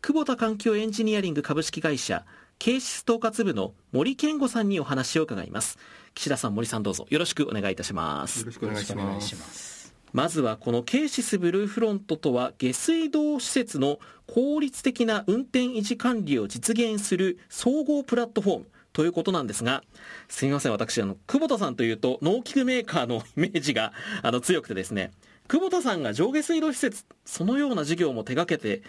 [0.00, 2.24] 久保田環境エンジニアリング株式会社
[2.58, 5.78] ケーシス統括部の森健吾さんにお話を伺います。
[6.14, 7.06] 岸田さん森さんどうぞ。
[7.08, 8.40] よろしくお願いいたします。
[8.40, 9.77] よろしくお願いします
[10.12, 19.82] まずはこのケーシスブルーフロントとは下水道施設の効率的な運転維持管理を実現する総合プラットフォームということなんですが、
[20.28, 23.92] すみません、私、あの、久保田さんというと、農機具メーカーのイメージが、
[24.22, 25.12] あの、強くてですね、
[25.46, 28.82] 久保田さんが上下水道施設、そのような事業も手掛けて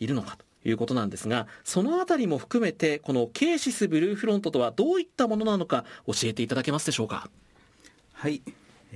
[0.00, 7.30] いるのかということなんですが、そのあたりも含めて、このケーシスブルーフロントとはどういったものなのか、教えていただけますでしょうか？
[8.12, 8.42] はい、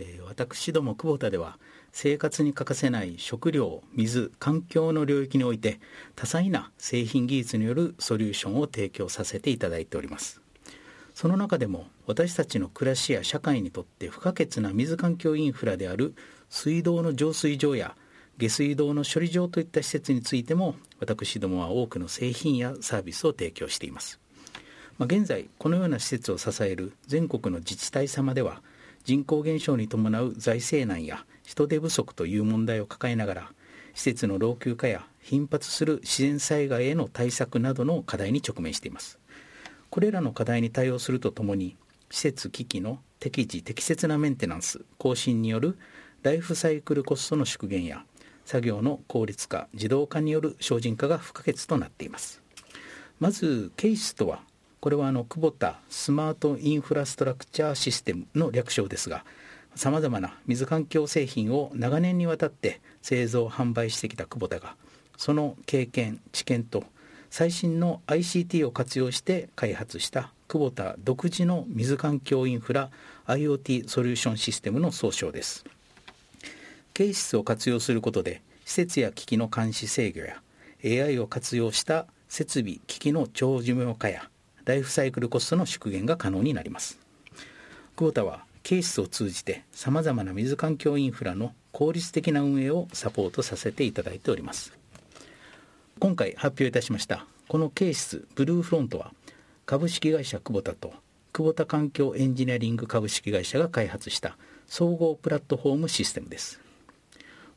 [0.01, 1.59] えー、私ども久保田では、
[1.90, 5.80] 生活に欠かせない食料、水、環境の領域において
[6.14, 10.40] 多彩な製品技術によるソリューションを提供させていただいております。
[11.14, 16.14] その中でも私たちの暮らしや社会にとって不可欠な水環境インフラである
[16.49, 17.96] 水道の浄水場や
[18.36, 24.20] 下水道の処理場といった施設についても私どもは多くの製品やサービスを提供しています、
[24.96, 28.62] まあ、現在このような施設を支える全国の自治体様では
[29.09, 33.52] 人口減少に伴う財政難や人手不足という問題を抱えながら
[33.94, 39.18] 施設の老朽化や頻発する自然災害への対策などの課題に直面しています。
[39.88, 41.74] これらの課題に対応するとともに
[42.11, 45.78] 施設機器の適時適切なメンテナンス更新による
[46.22, 48.04] ライフサイクルコストの縮減や
[48.44, 52.42] 作業の効率化自動化による精進化が不可欠となっています。
[53.20, 54.42] まずケースとは
[54.81, 59.24] これはあの久保田スマートインフラストラクチャーシステムの略称ですが
[59.74, 64.76] さまざまな水環境製品を長年にわたって製造販売してきた久保田が
[65.16, 66.85] その経験知見と
[67.31, 72.91] 最新の ICT を活用して開発した久保田独自の水環境インフラ
[73.26, 75.64] IoT ソリューションシステムの総称です。
[76.95, 80.43] ケースを活用することで施設や機器の監視制御や
[80.83, 84.29] AI を活用した設備機器の長寿命化や
[84.68, 86.98] ライフサイクルコストの縮減が可能になります。
[87.96, 94.74] 久保田はケースを通じてさまざまな水環境インフラの効率的な運営をサポートさせていただいております。
[95.98, 99.12] 今回発表いたしましたこのケースブルーフロントは
[99.64, 100.92] 株式会社久保田と
[101.32, 106.60] 久保田環境エンジニアリング株式会社が開発した総合プラットフォームシステムです。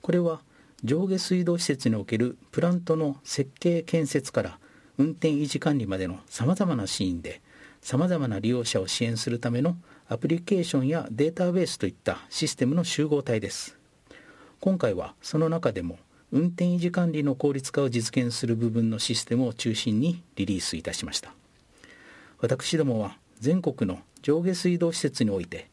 [0.02, 0.40] これは
[0.86, 4.60] 上下水道施設におけるプラントの設計建設から
[5.02, 7.42] 運転維持管理までのさまざまなシーンで
[7.82, 9.76] さまざまな利用者を支援するための
[10.08, 13.76] アプリケーションやデータベースといったシステムの集合体です。
[14.60, 15.98] 今回はその中でも
[16.32, 21.34] 運転維持管理の効率化を実現する部分のシステムを中心にリリースいたしました。
[22.40, 25.68] 私どもは全国の上下水道施設において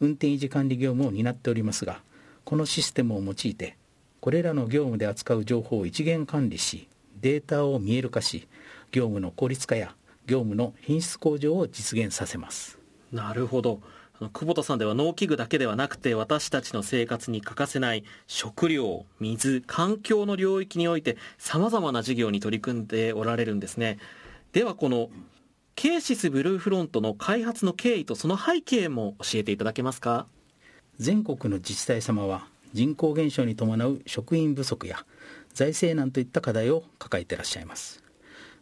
[0.00, 2.02] 運転維持管理業務を担っておりますが
[2.44, 3.78] このシステムを用いて
[4.20, 6.86] これらの業務で扱う情報を一元管理し
[7.20, 8.46] データを見える化し
[8.94, 12.78] 業務の効率化や業務の品質向上を実現させます。
[13.10, 13.80] なるほど。
[14.32, 23.98] 久保田さんでは農機具だけではなくて私たちの生活に欠かせない食料水環境の領域においてさまざまな事業に取り組んでおられるんですね。
[24.52, 25.10] ではこの
[25.74, 30.28] ケーシスブルーフロントの開発の経緯とその背景も教えていただけますか？
[31.00, 35.04] 全国の自治体様は人口減少に伴う職員不足や
[35.52, 38.03] 財政難といった課題を抱えていらっしゃいます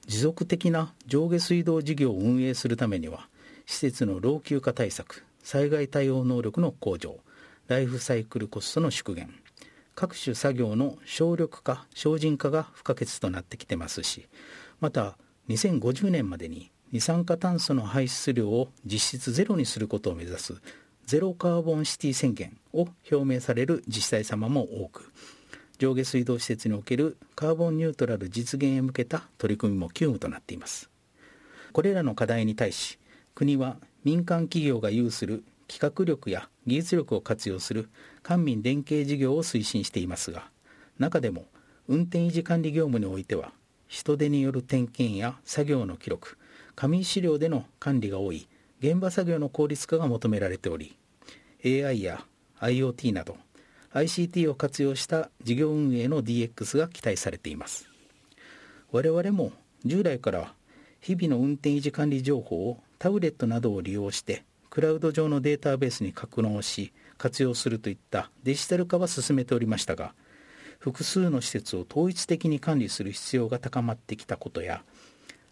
[0.07, 3.29] 持続的な上下水道事業を運営するためには
[3.67, 7.19] 施設の老朽化対策災害対応能力の向上
[7.69, 9.35] ライフサイクルコストの縮減
[9.95, 14.29] 各種作業の省力化精進化が不可欠となってきてますし
[14.81, 15.17] また
[15.49, 20.55] 2050年までに二酸化炭素の排出量を実質ゼロにすることを目指す
[21.07, 25.13] ゼロカーボンシティ宣言を表明される自治体様も多く
[25.83, 30.89] 上下水道施設におけるカーボンニュートラル実現へ向けた取り組みも急務となっています。
[31.73, 33.01] これらの課題に対し
[33.35, 37.89] 国は民間企業が有する企画力や技術力を活用する
[38.23, 40.45] 官民連携事業を推進していますが
[41.01, 41.47] 中でも
[41.89, 43.51] 運転維持管理業務においては
[43.89, 46.39] 人手による点検や作業の記録
[46.77, 48.47] 紙資料での管理が多い
[48.79, 50.97] 現場作業の効率化が求められており
[51.65, 52.25] AI や
[52.61, 53.37] IoT など
[53.95, 57.89] ICT を活用した事業運営の DX が期待されています。
[58.91, 59.53] 我々も
[59.85, 60.55] 従来から
[61.01, 70.15] 日々の運転維持管理情報をタブレットなどを利用してクラウド上のデータベースに格納し活用するといったデジタル化は進めておりましたが
[70.79, 74.83] 複数の施設を統一的に管理する必要が高まってきたことや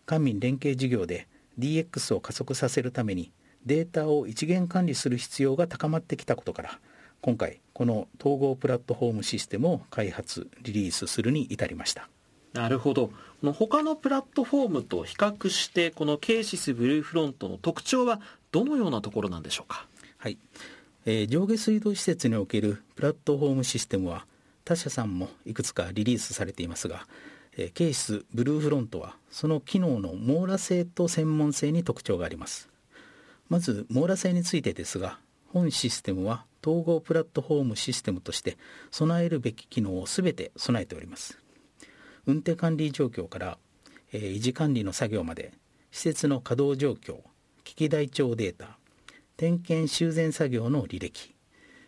[0.07, 1.26] 官民連携事業で
[1.59, 3.32] DX を加速させるために
[3.66, 6.78] データを一元管理する必要が高まってきたことから
[7.20, 12.08] 今回この統合プラットフォームシステムを開発リリースするに至りました。
[12.52, 13.08] なるほど。
[13.08, 13.12] こ
[13.46, 18.20] の他のプラットフォームと比較してこのケーシスブルーフロントの特徴は
[18.52, 19.86] どのようなところなんでしょうか？
[20.18, 20.38] はい、
[21.06, 24.26] えー、上下水道施設におけるプラットフォームシステムは
[24.64, 27.06] 他社さんもいくつかリリースされていますが、
[27.56, 32.68] えー、ケースブルーフロントはその機能の網羅性と専門性に特徴があります。
[33.48, 35.18] まず網羅性についてですが
[35.52, 38.58] 本システムは統合プラットフォームシステムとして
[38.90, 41.38] 備えるべき機能を全て備えております。
[42.26, 43.58] 運転管理状況から、
[44.12, 45.52] えー、維持管理の作業まで
[45.90, 47.20] 施設の稼働状況
[47.64, 48.78] 機器台帳データ
[49.36, 51.34] 点検修繕作業の履歴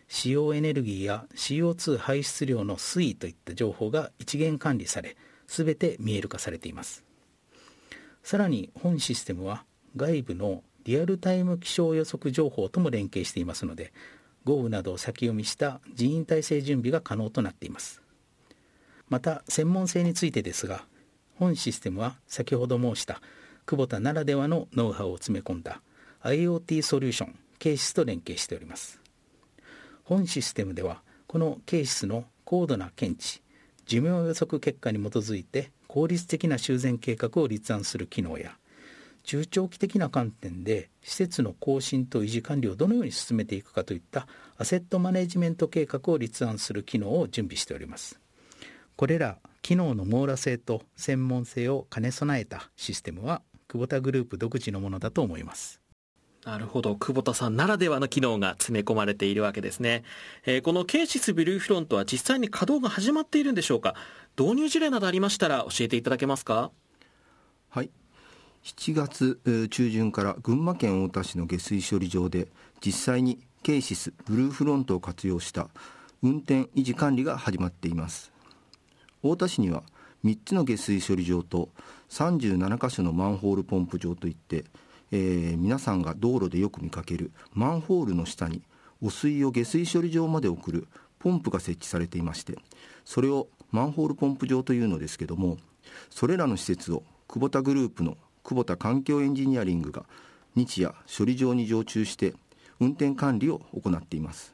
[0.07, 5.15] 使用エネルギーや CO2 排出量の推移といった情報が一元管理され
[5.47, 7.03] 全て見える化されています。
[8.23, 9.65] さらに本システムは
[9.95, 13.93] 外部のリアルタイム気象予測情報とも連携していますので
[14.45, 18.01] 豪雨などを先読みした人員体制準備が可能となっています。
[19.09, 20.85] また専門性についてですが
[21.35, 23.21] 本システムは先ほど申した
[23.65, 25.81] 久保田ならではのノウハウを詰め込んだ
[26.23, 28.99] IoT ソリューションケーシスと連携しております。
[30.03, 33.41] 本システムではこのケーシスの高度な検知
[33.85, 38.57] 寿命予測結果に基づいて効率的な修繕計画を立案する機能や
[39.23, 48.19] 中長期的な観点で施設の更新と維持管理をどのように進めていくかといったアセットマネジメント計画を立案する機能を準備しております
[48.95, 55.79] これら機能の網羅性と専門性を兼ね備えたシステムは久保田グループ独自のものだと思います
[56.45, 56.97] なるほど。
[56.97, 60.03] 久保田さんならではの機能が詰め込まれているわけですね。
[60.45, 63.95] えー、このケーシスブルーフロントは実際に稼働が始まっているんでしょうか？
[64.37, 66.71] 導入事例などありましたら教えていただけますか？
[67.69, 67.89] はい。
[68.63, 72.47] 7月中旬から群馬県太田市の下水処理場で
[72.83, 75.67] 実際にケーシスブルーフロントを活用した
[76.21, 78.31] 運転維持管理が始まっています。
[79.21, 79.83] 太田市には
[80.23, 81.69] 3つの下水処理場と
[82.09, 84.63] 37カ所のマンホールポンプ場といって、
[85.11, 88.61] えー、皆さんが道路でよく見かけるマンホールの下に
[89.01, 90.87] 汚水を下水処理場まで送る
[91.19, 92.57] ポンプが設置されていまして
[93.03, 95.57] それをマンホールポンプ場というのですけども
[96.09, 100.05] それらの施設を久保田グループの久保田環境エンジニアリングが
[100.55, 102.33] 日夜処理場に常駐して
[102.79, 104.53] 運転管理を行っています。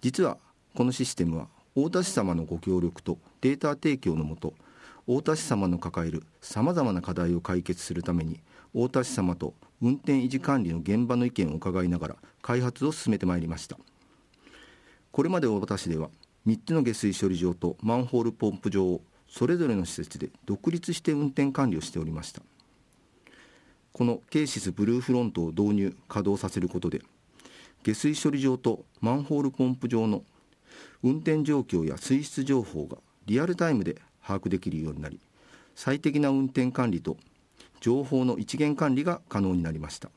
[0.00, 0.36] 実は
[0.74, 4.54] このシステムは太田市様のご協力とデータ提供のもと
[5.06, 8.40] 大田市様の抱えるさまざまな課題を解決するために
[8.74, 13.78] 大田市様と運転維持管理の現場の意見を伺いながら開発を進めてまいりました。
[15.10, 16.10] これまで大田市では
[16.46, 22.42] 3つの下水処理場とマンホールポンプ場をそれぞれの施設で独立して運転管理をしておりました。
[23.92, 27.02] このケーシスブルーフロントを導入稼働させることで
[27.82, 30.22] 下水処理場とマンホールポンプ場の
[31.02, 35.20] 運転状況や水質情報がリアルタイムで把握できるようになり
[35.74, 37.16] 最適な運転管理と
[37.80, 40.10] 情報の一元管理が可能になりました。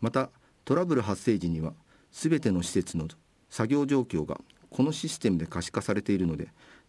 [0.00, 0.30] また
[0.64, 1.72] トラブル発生時には
[2.12, 3.08] 全ての施設の
[3.48, 6.48] 作業状況がこのシステムで可視化されているので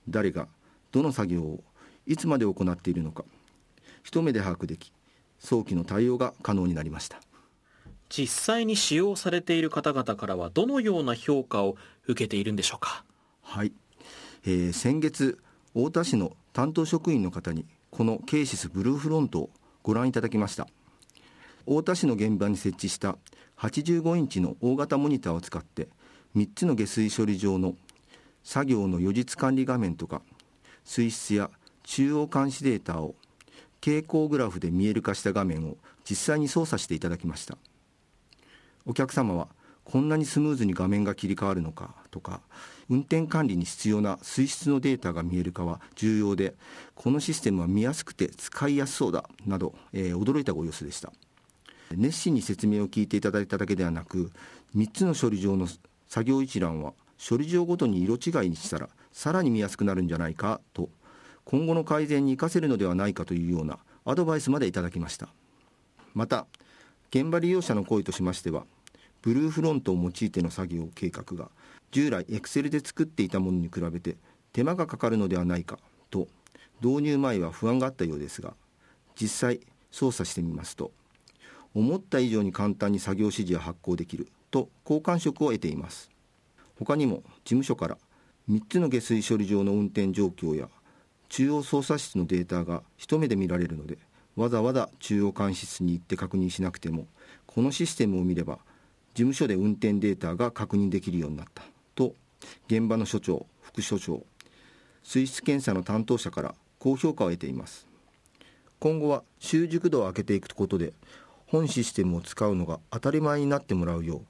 [0.09, 0.47] 誰が
[0.91, 1.63] どの作業を
[2.05, 3.23] いつまで行っているのか
[4.03, 4.91] 一目で把握でき
[5.43, 7.19] 早期の対応が可能になりました。
[8.09, 11.75] 実際に使用されている方々からはどのような評価を
[12.07, 13.03] 受けているんでしょうか？
[13.41, 13.73] はい、
[14.45, 15.39] えー、先月
[15.73, 19.49] 太田市の担当職員の方にこのケーシスブルーフロントを
[19.81, 20.67] ご覧いただきました。
[21.65, 23.17] 太田市の現場に設置した
[23.57, 25.87] 85インチの大型モニターを使って
[26.35, 27.75] 3つの下水処理場の
[28.43, 30.21] 作業の予実管理画面とか
[30.83, 31.49] 水質や
[31.83, 33.15] 中央監視データを
[33.83, 35.75] 傾向グラフで見える化した画面を
[36.09, 37.57] 実際に操作していただきました。
[38.85, 39.49] お客様は
[39.83, 42.39] こんなにスムーズに画面が切り替わるのかとか
[42.89, 46.53] 運転管理に必要な水質のデータが見えるかは重要で
[46.95, 51.11] このシステムは見やすくて使いやすそうだなど、えー、驚いたご様子でした。
[51.91, 54.31] 熱心に説明を聞いていただいただけではなく
[54.77, 55.67] 3つの処理場の
[56.07, 60.89] 作業一覧は処理場ごとに色違いにしたらさらに見やすくなるんじゃないかと
[61.45, 65.29] 今後の改善に生かせるのではないかというようなアドバイスまでいただきました。
[66.13, 66.45] また
[67.09, 68.65] 現場利用者の声としましては
[69.21, 71.49] ブルーフロントを用いての作業計画が
[71.91, 74.17] 従来エクセルで作っていたものに比べて
[74.51, 75.79] 手間がかかるのではないか
[76.09, 76.27] と
[76.81, 78.53] 導入前は不安があったようですが
[79.19, 79.59] 実際
[79.91, 80.91] 操作してみますと
[81.75, 86.11] 思った以上に簡単に作業指示を発行できると好感触を得ています。
[86.77, 87.97] 他にも事務所から
[88.49, 90.67] 3つの下水処理場の運転状況や
[91.33, 93.97] 中央操作室のデータが一目で見られるので
[94.35, 97.07] わざわざ中央監視室に行って確認しなくても
[97.47, 98.59] このシステムを見れば
[99.15, 101.63] 事務所で運転データが確認できるようになった
[101.95, 102.13] と
[102.67, 104.23] 現場の所長副所長
[105.01, 107.87] 水質検査の担当者から高評価を得ています。
[108.79, 110.93] 今後は習熟度を上げていくことで
[111.47, 114.21] 本システムを使うのが当たり前になってもらうよう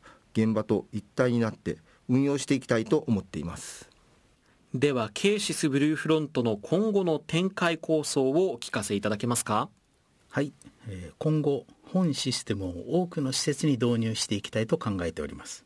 [0.41, 3.93] 現場と一体になって運用していきたいと思っています。
[4.74, 9.69] ではケーシスブルーフロントの今後の展開構想をお聞かせいただけますか？
[10.32, 10.51] はい、
[10.88, 15.63] えー、今後本システムを多くの施設に導入していきたいと考えております。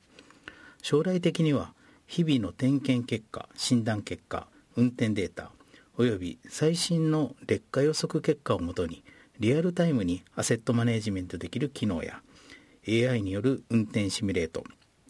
[0.81, 1.73] 将来的には
[2.05, 4.45] 日々の点検結果診断結果
[4.75, 5.51] 運転データ
[5.97, 9.05] および最新の劣化予測結果をもとに
[9.39, 12.21] リアルタイムにアセットマネジメントできる機能や
[12.85, 14.65] AI による運転シミュレート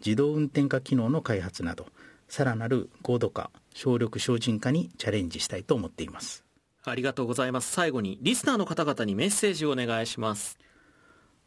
[0.05, 1.87] 自動運転化機能の開発など
[2.27, 6.43] さらなる高度化省力精進化にチャレンジしたいと思っています。
[6.83, 7.71] ありがとうございます。
[7.71, 10.57] 最後にリスナーの方々にメッセージをお願いします。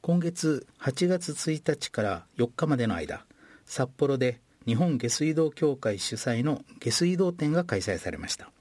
[0.00, 3.26] 今月8月1日から4日までの間
[3.66, 8.52] 札幌で日本下水道協会主催の下水道展が開催されました。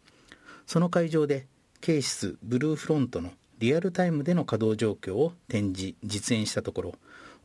[0.65, 1.45] その会場で
[1.79, 6.95] ケーシスブルーフロントのリアルタイムでの稼働状況を展示実演したところ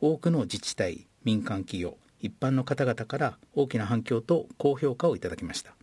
[0.01, 5.75] 多くの自治体民間企業一般の方々から大きな反響と高評価をいただきました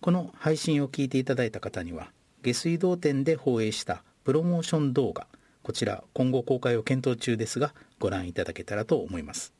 [0.00, 2.10] この配信を聞いていただいた方には
[2.42, 5.26] 下水道店で放映したプロモーション動画
[5.62, 9.52] こちら今後公開を検討中ですがご覧いただけたらと思います。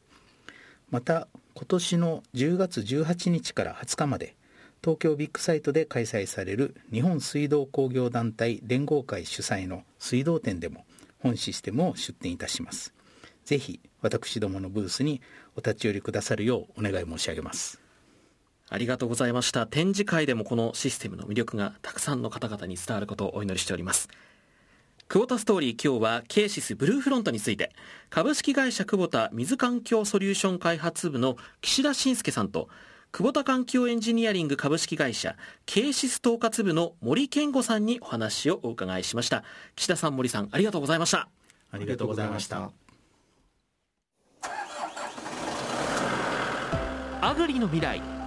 [0.91, 4.35] また今年の10月18日から20日まで
[4.83, 10.85] 東京ビッグサイトで開催される日本水道工業団体連合会主催の水道展でも
[11.19, 12.95] 本システムを出展いたします。
[13.45, 15.21] ぜひ私どものブースに
[15.55, 17.80] お立ち寄りくださるようお願い申し上げます。
[18.73, 19.67] ありがとうございました。
[19.67, 24.09] 展示会でもこのシステムの魅力がたくさんの方々に伝わることをお祈りしております。
[25.09, 27.73] クボタストーリー今日はケーシスブルーフロントについて
[28.11, 32.69] 株式会社久保田水環境ソリューション開発部の岸田信介さんと
[33.11, 35.35] 久保田環境エンジニアリング株式会社
[35.67, 39.43] ケーシス統括部の森健吾さんにお話をお伺いしました。
[39.75, 41.29] 岸田さん森さんありがとうございました。
[41.73, 42.71] ありがとうございました。
[47.21, 48.20] アグリの未来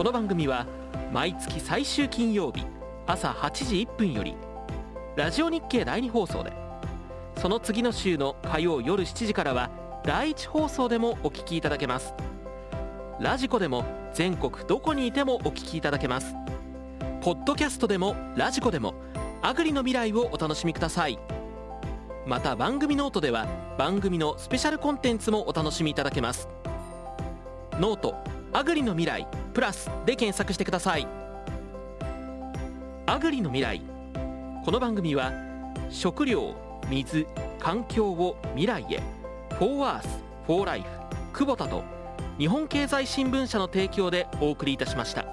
[0.00, 0.66] この番組は
[1.12, 2.64] 毎月最終金曜日
[3.06, 4.34] 朝8時1分より
[5.14, 6.54] ラジオ日経第2放送で
[7.36, 9.70] その次の週の火曜夜7時からは
[10.02, 12.14] 第1放送でもお聞きいただけます。
[13.20, 16.34] ラジコでも全国どこにいてもお聞きいただけます。
[17.20, 18.94] ポッドキャストでもラジコでも
[19.42, 21.18] アグリの未来をお楽しみください。
[22.24, 23.46] また番組ノートでは
[23.76, 26.48] 番組のスペシャルコンテンツもお楽しみいただけます。
[27.78, 31.06] ノートアグリの未来プラスで検索してください。
[33.06, 33.80] アグリの未来。
[34.64, 35.32] この番組は
[35.88, 36.56] 食料
[36.88, 37.28] 水
[37.60, 39.00] 環境を未来へ。
[39.54, 40.08] フォーアース
[40.46, 40.88] フォーライフ
[41.32, 41.84] 久保田と
[42.38, 45.26] 日本経済新聞社の提供でお送りいたしました。